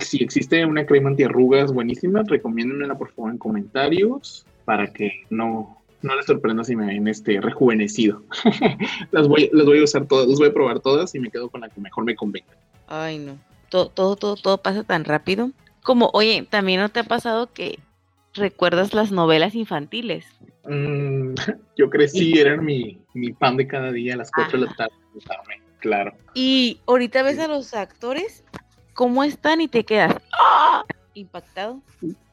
si 0.00 0.22
existe 0.22 0.64
una 0.64 0.86
crema 0.86 1.10
antiarrugas 1.10 1.72
buenísima, 1.72 2.22
recomiéndenmela 2.26 2.96
por 2.96 3.10
favor 3.12 3.32
en 3.32 3.38
comentarios 3.38 4.46
para 4.64 4.86
que 4.92 5.12
no, 5.30 5.78
no 6.02 6.16
les 6.16 6.26
sorprenda 6.26 6.64
si 6.64 6.76
me 6.76 6.86
ven 6.86 7.08
este 7.08 7.40
rejuvenecido. 7.40 8.22
las, 9.10 9.28
voy, 9.28 9.50
las 9.52 9.66
voy 9.66 9.80
a 9.80 9.84
usar 9.84 10.06
todas, 10.06 10.28
las 10.28 10.38
voy 10.38 10.48
a 10.48 10.54
probar 10.54 10.80
todas 10.80 11.14
y 11.14 11.20
me 11.20 11.30
quedo 11.30 11.48
con 11.48 11.60
la 11.60 11.68
que 11.68 11.80
mejor 11.80 12.04
me 12.04 12.14
convenga. 12.14 12.54
Ay, 12.86 13.18
no. 13.18 13.38
Todo, 13.70 13.88
todo, 13.88 14.16
todo, 14.16 14.36
todo 14.36 14.58
pasa 14.58 14.84
tan 14.84 15.04
rápido. 15.04 15.50
Como, 15.82 16.10
oye, 16.12 16.46
¿también 16.48 16.80
no 16.80 16.88
te 16.88 17.00
ha 17.00 17.04
pasado 17.04 17.52
que 17.52 17.78
recuerdas 18.34 18.94
las 18.94 19.12
novelas 19.12 19.54
infantiles? 19.54 20.26
Mm, 20.64 21.34
yo 21.76 21.90
crecí, 21.90 22.38
era 22.38 22.56
mi, 22.56 22.98
mi 23.14 23.32
pan 23.32 23.56
de 23.56 23.66
cada 23.66 23.92
día 23.92 24.14
a 24.14 24.18
las 24.18 24.30
4 24.30 24.60
de 24.60 24.66
la 24.66 24.74
tarde, 24.74 24.94
claro. 25.78 26.14
Y 26.34 26.80
ahorita 26.86 27.22
ves 27.22 27.38
a 27.38 27.48
los 27.48 27.74
actores, 27.74 28.44
¿cómo 28.92 29.24
están? 29.24 29.60
Y 29.60 29.68
te 29.68 29.84
quedas 29.84 30.16
¡ah! 30.38 30.84
impactado. 31.14 31.80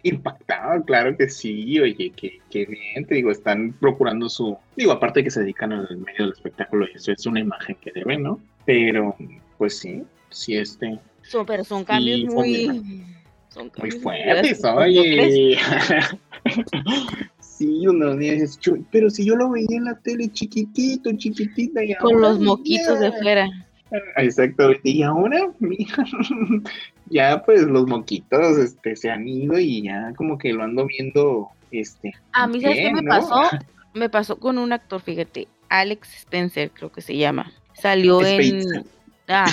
Impactado, 0.03 0.83
claro 0.83 1.15
que 1.15 1.29
sí, 1.29 1.79
oye, 1.79 2.11
qué, 2.15 2.39
qué 2.49 2.65
bien, 2.65 3.05
te 3.05 3.15
digo, 3.15 3.31
están 3.31 3.73
procurando 3.79 4.27
su, 4.29 4.57
digo, 4.75 4.91
aparte 4.91 5.19
de 5.19 5.25
que 5.25 5.31
se 5.31 5.41
dedican 5.41 5.71
al 5.71 5.97
medio 5.97 6.25
del 6.25 6.33
espectáculo, 6.33 6.87
y 6.91 6.97
eso 6.97 7.11
es 7.11 7.25
una 7.25 7.39
imagen 7.39 7.75
que 7.75 7.91
deben, 7.93 8.23
¿no? 8.23 8.39
Pero, 8.65 9.15
pues 9.57 9.77
sí, 9.77 10.03
sí, 10.29 10.57
este. 10.57 10.99
Son, 11.21 11.45
pero 11.45 11.63
son 11.63 11.83
cambios 11.83 12.33
muy, 12.33 12.65
son 12.65 13.20
muy 13.77 13.91
fuertes, 13.91 14.63
oye. 14.63 15.57
sí, 17.39 17.87
unos 17.87 18.17
días 18.17 18.59
pero 18.91 19.09
si 19.09 19.25
yo 19.25 19.35
lo 19.35 19.49
veía 19.49 19.77
en 19.77 19.85
la 19.85 19.95
tele 19.99 20.29
chiquitito, 20.31 21.11
chiquitita. 21.15 21.83
Y 21.83 21.95
Con 21.95 22.21
los 22.21 22.39
moquitos 22.39 22.99
de 22.99 23.11
fuera. 23.11 23.49
Exacto, 24.17 24.71
y 24.83 25.03
ahora, 25.03 25.51
ya 27.09 27.43
pues 27.43 27.63
los 27.63 27.87
moquitos 27.87 28.57
este, 28.57 28.95
se 28.95 29.09
han 29.09 29.27
ido 29.27 29.59
y 29.59 29.83
ya 29.83 30.13
como 30.15 30.37
que 30.37 30.53
lo 30.53 30.63
ando 30.63 30.85
viendo, 30.85 31.49
este. 31.71 32.13
A 32.31 32.47
mí, 32.47 32.61
¿sabes 32.61 32.77
qué 32.77 32.93
me 32.93 33.03
pasó? 33.03 33.41
Me 33.93 34.07
pasó 34.07 34.39
con 34.39 34.57
un 34.57 34.71
actor, 34.71 35.01
fíjate, 35.01 35.49
Alex 35.67 36.19
Spencer, 36.19 36.71
creo 36.71 36.93
que 36.93 37.01
se 37.01 37.17
llama. 37.17 37.51
Salió 37.73 38.25
en. 38.25 38.85
Ah, 39.27 39.51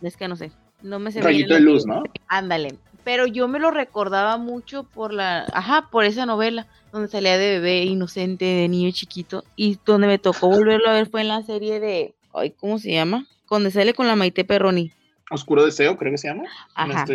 es 0.00 0.16
que 0.16 0.28
no 0.28 0.36
sé. 0.36 0.52
No 0.80 1.00
me 1.00 1.10
se 1.10 1.20
Rayito 1.20 1.54
de 1.54 1.60
luz, 1.60 1.86
¿no? 1.86 2.04
Ándale. 2.28 2.78
Pero 3.04 3.26
yo 3.26 3.48
me 3.48 3.58
lo 3.58 3.70
recordaba 3.70 4.36
mucho 4.36 4.84
por 4.84 5.12
la. 5.12 5.46
Ajá, 5.52 5.88
por 5.90 6.04
esa 6.04 6.26
novela, 6.26 6.66
donde 6.92 7.08
salía 7.08 7.38
de 7.38 7.58
bebé 7.58 7.84
inocente, 7.84 8.44
de 8.44 8.68
niño 8.68 8.90
chiquito. 8.92 9.44
Y 9.56 9.78
donde 9.84 10.06
me 10.06 10.18
tocó 10.18 10.48
volverlo 10.48 10.90
a 10.90 10.94
ver 10.94 11.08
fue 11.08 11.22
en 11.22 11.28
la 11.28 11.42
serie 11.42 11.80
de. 11.80 12.14
Ay, 12.32 12.50
¿cómo 12.50 12.78
se 12.78 12.92
llama? 12.92 13.26
Donde 13.48 13.70
sale 13.70 13.94
con 13.94 14.06
la 14.06 14.16
Maite 14.16 14.44
Perroni. 14.44 14.92
Oscuro 15.30 15.64
Deseo, 15.64 15.96
creo 15.96 16.10
que 16.12 16.18
se 16.18 16.28
llama. 16.28 16.44
Ajá. 16.74 17.06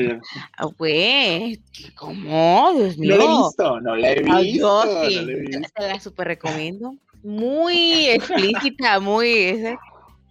Ah, 0.57 0.65
güey, 0.77 1.59
¿cómo? 1.95 2.71
Dios 2.75 2.97
mío. 2.97 3.17
No 3.17 3.17
la 3.17 3.23
he 3.23 3.37
visto, 3.37 3.81
no 3.81 3.95
la 3.95 4.11
he 4.11 4.21
visto. 4.21 4.85
yo 4.85 5.09
sí, 5.09 5.61
te 5.75 5.87
la 5.87 5.99
super 5.99 6.27
recomiendo. 6.27 6.95
Muy 7.23 8.05
explícita, 8.07 8.99
muy... 9.01 9.33
Ese. 9.33 9.77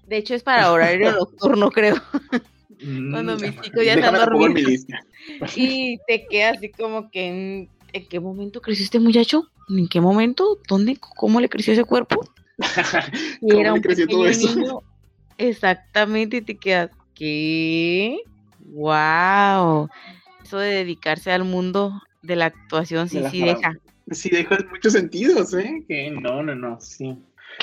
De 0.06 0.16
hecho, 0.18 0.34
es 0.34 0.42
para 0.42 0.70
horario 0.70 1.12
nocturno, 1.12 1.70
creo. 1.70 1.96
Cuando 3.10 3.36
mm, 3.36 3.40
mis 3.40 3.60
chicos 3.60 3.84
ya 3.84 3.94
están 3.94 4.14
dormidos. 4.14 4.86
Y 5.56 5.98
te 6.06 6.26
queda 6.26 6.50
así 6.50 6.70
como 6.70 7.10
que, 7.10 7.68
¿en, 7.92 8.08
qué 8.08 8.20
momento 8.20 8.60
creció 8.60 8.84
este 8.84 9.00
muchacho? 9.00 9.50
¿En 9.70 9.88
qué 9.88 10.00
momento? 10.00 10.58
¿Dónde? 10.68 10.98
¿Cómo 10.98 11.40
le 11.40 11.48
creció 11.48 11.72
ese 11.72 11.84
cuerpo? 11.84 12.28
y 13.40 13.56
era 13.56 13.72
un 13.72 13.80
creció 13.80 14.06
todo 14.06 14.26
eso? 14.26 14.54
Niño. 14.54 14.80
Exactamente, 15.38 16.38
y 16.38 16.42
te 16.42 16.56
quedas, 16.56 16.90
¿qué? 17.14 18.18
¡Wow! 18.66 19.88
Eso 20.44 20.58
de 20.58 20.74
dedicarse 20.74 21.32
al 21.32 21.44
mundo 21.44 22.02
de 22.22 22.36
la 22.36 22.46
actuación 22.46 23.08
sí, 23.08 23.22
sí 23.30 23.42
deja. 23.42 23.78
Sí 24.10 24.28
deja 24.28 24.56
en 24.56 24.68
muchos 24.68 24.92
sentidos, 24.92 25.54
¿eh? 25.54 25.82
Que 25.88 26.10
no, 26.10 26.42
no, 26.42 26.54
no, 26.54 26.78
sí 26.80 27.16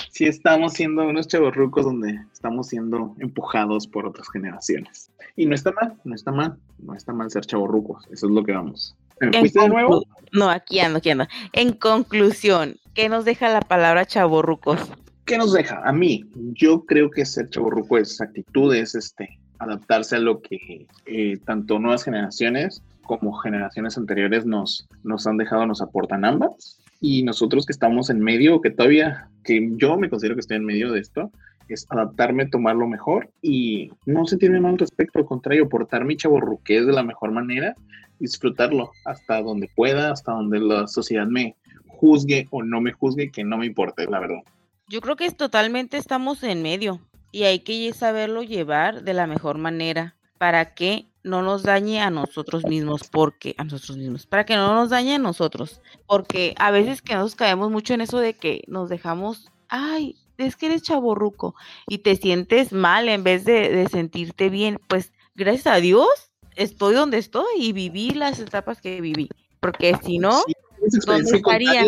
sí 0.10 0.26
estamos 0.26 0.74
siendo 0.74 1.08
unos 1.08 1.28
chavorrucos 1.28 1.86
donde 1.86 2.20
estamos 2.32 2.68
siendo 2.68 3.16
empujados 3.20 3.88
por 3.88 4.06
otras 4.06 4.30
generaciones. 4.30 5.12
Y 5.36 5.46
no 5.46 5.56
está 5.56 5.72
mal, 5.72 5.94
no 6.04 6.16
está 6.16 6.32
mal, 6.32 6.58
no 6.80 6.96
está 6.96 7.14
mal 7.14 7.32
ser 7.32 7.46
chavorrucos, 7.46 8.06
eso 8.12 8.28
es 8.28 8.32
lo 8.32 8.44
que 8.44 8.54
vamos. 8.54 8.96
¿Fuiste 9.20 9.60
de 9.60 9.70
nuevo? 9.70 10.04
No, 10.32 10.50
aquí 10.50 10.80
ando, 10.80 10.98
aquí 10.98 11.12
ando. 11.12 11.28
En 11.54 11.74
conclusión, 11.74 12.78
¿qué 12.94 13.08
nos 13.08 13.26
deja 13.26 13.50
la 13.50 13.62
palabra 13.62 14.06
chavorrucos? 14.06 14.80
¿Qué 15.26 15.38
nos 15.38 15.54
deja? 15.54 15.82
A 15.86 15.92
mí, 15.92 16.26
yo 16.54 16.86
creo 16.86 17.12
que 17.12 17.26
ser 17.26 17.50
chavorruco 17.50 17.98
es 17.98 18.20
actitudes, 18.20 18.96
este, 18.96 19.40
adaptarse 19.60 20.16
a 20.16 20.20
lo 20.20 20.42
que 20.42 20.88
eh, 21.06 21.38
tanto 21.46 21.78
nuevas 21.78 22.04
generaciones 22.04 22.82
como 23.04 23.34
generaciones 23.34 23.98
anteriores 23.98 24.46
nos, 24.46 24.88
nos 25.04 25.28
han 25.28 25.38
dejado, 25.38 25.66
nos 25.66 25.82
aportan 25.82 26.26
ambas 26.26 26.82
y 27.02 27.24
nosotros 27.24 27.66
que 27.66 27.74
estamos 27.74 28.12
en 28.12 28.22
medio, 28.22 28.62
que 28.62 28.70
todavía, 28.70 29.28
que 29.44 29.72
yo 29.76 29.98
me 29.98 30.10
considero 30.10 30.36
que 30.36 30.42
estoy 30.42 30.58
en 30.58 30.66
medio 30.66 30.92
de 30.92 31.00
esto, 31.00 31.32
es 31.68 31.88
adaptarme, 31.90 32.46
tomarlo 32.46 32.88
mejor 32.88 33.32
y 33.42 33.90
no 34.06 34.26
sentirme 34.26 34.62
mal 34.62 34.74
al 34.74 34.78
respecto, 34.78 35.20
al 35.20 35.26
contrario, 35.26 35.68
portar 35.68 36.06
mi 36.06 36.16
chaborruqués 36.16 36.86
de 36.86 36.94
la 36.94 37.04
mejor 37.04 37.32
manera, 37.32 37.76
disfrutarlo 38.20 38.92
hasta 39.06 39.42
donde 39.42 39.70
pueda, 39.76 40.12
hasta 40.12 40.32
donde 40.32 40.60
la 40.60 40.88
sociedad 40.88 41.26
me 41.26 41.56
juzgue 41.88 42.48
o 42.52 42.62
no 42.62 42.82
me 42.82 42.92
juzgue, 42.92 43.32
que 43.32 43.44
no 43.44 43.58
me 43.58 43.66
importe, 43.66 44.06
la 44.06 44.20
verdad. 44.20 44.42
Yo 44.88 45.02
creo 45.02 45.16
que 45.16 45.30
totalmente 45.32 45.98
estamos 45.98 46.44
en 46.44 46.62
medio 46.62 47.00
y 47.32 47.44
hay 47.44 47.60
que 47.60 47.92
saberlo 47.94 48.44
llevar 48.44 49.04
de 49.04 49.14
la 49.14 49.26
mejor 49.26 49.58
manera 49.58 50.16
para 50.38 50.74
que 50.74 51.08
no 51.24 51.42
nos 51.42 51.64
dañe 51.64 52.02
a 52.02 52.10
nosotros 52.10 52.66
mismos, 52.66 53.08
porque 53.12 53.56
a 53.58 53.64
nosotros 53.64 53.98
mismos, 53.98 54.26
para 54.26 54.46
que 54.46 54.56
no 54.56 54.74
nos 54.74 54.90
dañe 54.90 55.16
a 55.16 55.20
nosotros, 55.20 55.82
porque 56.08 56.56
a 56.58 56.72
veces 56.72 57.02
que 57.02 57.16
nos 57.16 57.36
caemos 57.36 57.70
mucho 57.72 57.94
en 57.94 58.02
eso 58.02 58.20
de 58.20 58.34
que 58.34 58.64
nos 58.68 58.90
dejamos, 58.90 59.52
ay, 59.70 60.16
es 60.38 60.56
que 60.56 60.68
eres 60.68 60.84
chaborruco 60.84 61.56
y 61.88 62.00
te 62.00 62.16
sientes 62.16 62.74
mal 62.74 63.10
en 63.10 63.24
vez 63.24 63.46
de, 63.46 63.88
sentirte 63.92 64.50
bien, 64.50 64.80
pues 64.88 65.14
gracias 65.36 65.68
a 65.68 65.78
Dios 65.78 66.08
estoy 66.56 66.96
donde 66.96 67.18
estoy 67.18 67.46
y 67.58 67.74
viví 67.74 68.12
las 68.12 68.40
etapas 68.40 68.82
que 68.82 69.02
viví, 69.02 69.30
porque 69.60 69.96
si 70.04 70.18
no, 70.18 70.42
¿dónde 71.06 71.38
estaría? 71.38 71.86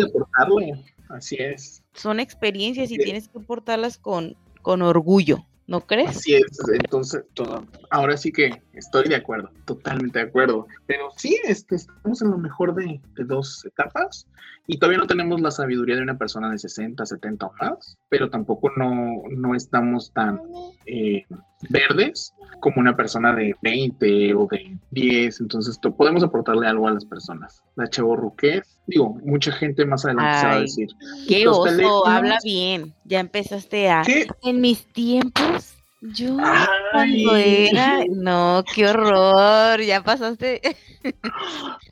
Así 1.08 1.36
es. 1.38 1.82
Son 1.92 2.18
experiencias 2.18 2.90
y 2.90 2.98
tienes 2.98 3.28
que 3.28 3.38
portarlas 3.40 3.98
con, 3.98 4.36
con 4.62 4.82
orgullo. 4.82 5.44
¿No 5.66 5.80
crees? 5.80 6.10
Así 6.10 6.34
es, 6.34 6.44
entonces, 6.74 7.24
todo, 7.32 7.66
ahora 7.90 8.18
sí 8.18 8.30
que 8.30 8.62
estoy 8.74 9.08
de 9.08 9.16
acuerdo, 9.16 9.50
totalmente 9.64 10.18
de 10.18 10.26
acuerdo. 10.26 10.66
Pero 10.86 11.08
sí, 11.16 11.40
este, 11.44 11.76
estamos 11.76 12.20
en 12.20 12.30
lo 12.30 12.38
mejor 12.38 12.74
de, 12.74 13.00
dos 13.24 13.64
etapas 13.64 14.26
y 14.66 14.78
todavía 14.78 14.98
no 14.98 15.06
tenemos 15.06 15.40
la 15.40 15.50
sabiduría 15.50 15.96
de 15.96 16.02
una 16.02 16.18
persona 16.18 16.50
de 16.50 16.58
60, 16.58 17.06
70 17.06 17.46
o 17.46 17.52
más, 17.60 17.96
pero 18.10 18.28
tampoco 18.28 18.70
no, 18.76 19.22
no 19.30 19.54
estamos 19.54 20.12
tan 20.12 20.38
eh, 20.84 21.24
verdes 21.68 22.34
como 22.60 22.80
una 22.80 22.96
persona 22.96 23.34
de 23.34 23.54
20 23.62 24.34
o 24.34 24.46
de 24.50 24.76
10. 24.90 25.40
Entonces, 25.40 25.78
podemos 25.96 26.22
aportarle 26.22 26.66
algo 26.66 26.88
a 26.88 26.92
las 26.92 27.04
personas. 27.04 27.62
La 27.76 27.88
chavorruquez, 27.88 28.78
digo, 28.86 29.18
mucha 29.24 29.52
gente 29.52 29.84
más 29.84 30.04
adelante 30.04 30.40
se 30.40 30.46
va 30.46 30.52
a 30.52 30.60
decir. 30.60 30.88
Qué 31.28 31.46
oso, 31.46 32.06
habla 32.06 32.38
bien. 32.42 32.94
Ya 33.04 33.20
empezaste 33.20 33.90
a. 33.90 34.02
En 34.42 34.60
mis 34.60 34.86
tiempos 34.86 35.74
yo 36.06 36.36
cuando 36.92 37.34
era, 37.34 38.04
no, 38.10 38.62
qué 38.74 38.86
horror, 38.86 39.80
ya 39.80 40.02
pasaste. 40.02 40.60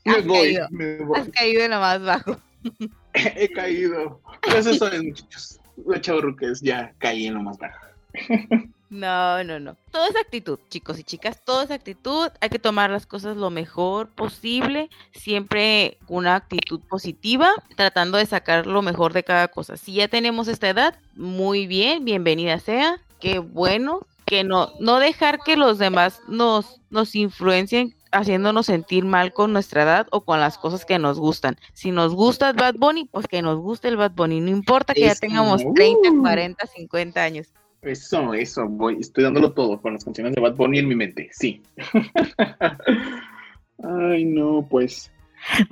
me, 0.05 0.21
voy, 0.21 0.59
me 0.69 0.97
voy, 0.97 1.19
Has 1.19 1.29
caído 1.29 1.63
en 1.63 1.71
lo 1.71 1.79
más 1.79 1.99
bajo. 2.03 2.37
He 3.13 3.49
caído. 3.49 4.21
Eso 4.55 4.75
son 4.75 5.07
muchachos. 5.07 5.59
La 5.87 5.99
chavorruquez, 5.99 6.61
ya 6.61 6.93
caí 6.99 7.25
en 7.25 7.33
lo 7.33 7.41
más 7.41 7.57
bajo. 7.57 7.87
No, 8.93 9.43
no, 9.43 9.59
no. 9.59 9.75
Todo 9.91 10.05
es 10.05 10.15
actitud, 10.15 10.59
chicos 10.69 10.99
y 10.99 11.03
chicas. 11.03 11.41
Todo 11.43 11.63
es 11.63 11.71
actitud. 11.71 12.29
Hay 12.41 12.49
que 12.49 12.59
tomar 12.59 12.91
las 12.91 13.07
cosas 13.07 13.35
lo 13.35 13.49
mejor 13.49 14.09
posible. 14.09 14.91
Siempre 15.13 15.97
una 16.07 16.35
actitud 16.35 16.79
positiva, 16.87 17.51
tratando 17.75 18.19
de 18.19 18.27
sacar 18.27 18.67
lo 18.67 18.83
mejor 18.83 19.13
de 19.13 19.23
cada 19.23 19.47
cosa. 19.47 19.77
Si 19.77 19.93
ya 19.93 20.07
tenemos 20.07 20.47
esta 20.47 20.69
edad, 20.69 20.95
muy 21.15 21.65
bien, 21.65 22.05
bienvenida 22.05 22.59
sea. 22.59 23.01
Qué 23.19 23.39
bueno. 23.39 24.05
Que 24.27 24.43
no, 24.43 24.71
no 24.79 24.99
dejar 24.99 25.39
que 25.39 25.57
los 25.57 25.79
demás 25.79 26.21
nos, 26.27 26.79
nos 26.91 27.15
influencien 27.15 27.95
haciéndonos 28.11 28.67
sentir 28.67 29.05
mal 29.05 29.33
con 29.33 29.53
nuestra 29.53 29.83
edad 29.83 30.07
o 30.11 30.21
con 30.21 30.39
las 30.39 30.59
cosas 30.59 30.85
que 30.85 30.99
nos 30.99 31.17
gustan. 31.17 31.57
Si 31.73 31.89
nos 31.89 32.13
gusta 32.13 32.51
el 32.51 32.55
Bad 32.55 32.75
Bunny, 32.75 33.05
pues 33.05 33.27
que 33.27 33.41
nos 33.41 33.57
guste 33.57 33.87
el 33.87 33.97
Bad 33.97 34.11
Bunny. 34.11 34.39
No 34.39 34.51
importa 34.51 34.93
que 34.93 35.01
ya 35.01 35.15
tengamos 35.15 35.63
30, 35.73 36.09
40, 36.21 36.67
50 36.67 37.23
años. 37.23 37.47
Eso, 37.83 38.33
eso, 38.33 38.67
voy, 38.67 38.97
estoy 38.99 39.25
dándolo 39.25 39.51
todo 39.51 39.81
con 39.81 39.93
las 39.93 40.05
canciones 40.05 40.33
de 40.33 40.41
Bad 40.41 40.55
Bunny 40.55 40.79
en 40.79 40.87
mi 40.87 40.95
mente, 40.95 41.29
sí. 41.33 41.61
Ay, 43.83 44.25
no, 44.25 44.65
pues. 44.69 45.11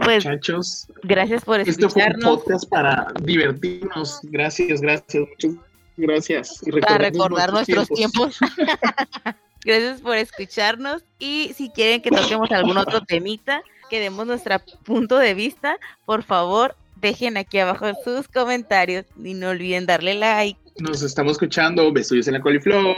Pues 0.04 0.26
Muchachos, 0.26 0.88
gracias 1.04 1.46
por 1.46 1.62
esto 1.62 1.90
fue 1.90 2.04
un 2.04 2.10
escucharnos. 2.10 2.40
podcast 2.40 2.70
para 2.70 3.08
divertirnos. 3.24 4.20
Gracias, 4.24 4.82
gracias, 4.82 5.24
muchas 5.30 5.52
gracias. 5.96 6.62
Y 6.68 6.72
para 6.82 6.98
recordar 6.98 7.54
nuestros 7.54 7.88
tiempos. 7.88 8.38
Gracias 9.64 10.02
por 10.02 10.18
escucharnos 10.18 11.04
y 11.20 11.54
si 11.56 11.70
quieren 11.70 12.02
que 12.02 12.10
toquemos 12.10 12.52
algún 12.52 12.78
otro 12.78 13.02
temita, 13.02 13.62
que 13.92 14.00
demos 14.00 14.26
nuestro 14.26 14.58
punto 14.84 15.20
de 15.20 15.36
vista, 15.36 15.78
por 16.06 16.24
favor, 16.24 16.76
dejen 16.96 17.38
aquí 17.38 17.60
abajo 17.60 17.86
sus 18.04 18.28
comentarios 18.28 19.06
y 19.24 19.36
no 19.36 19.50
olviden 19.50 19.86
darle 19.86 20.16
like. 20.16 20.60
Nos 20.80 21.04
estamos 21.04 21.34
escuchando. 21.34 21.92
Besos 21.92 22.28
en 22.28 22.34
la 22.34 22.42
coliflor. 22.42 22.96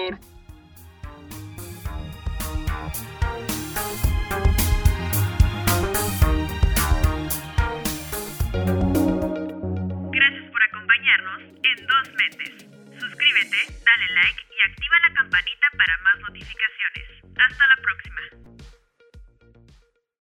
Gracias 10.11 10.51
por 10.51 10.63
acompañarnos 10.63 11.41
en 11.63 11.87
Dos 11.87 12.13
Mentes. 12.17 12.67
Suscríbete, 12.99 13.57
dale 13.83 14.07
like 14.13 14.41
y 14.49 14.69
activa 14.69 14.95
la 15.07 15.13
campanita 15.15 15.67
para 15.77 15.97
más 16.03 16.19
notificaciones. 16.21 17.07
Hasta 17.35 17.67
la 17.67 17.77
próxima. 17.81 18.42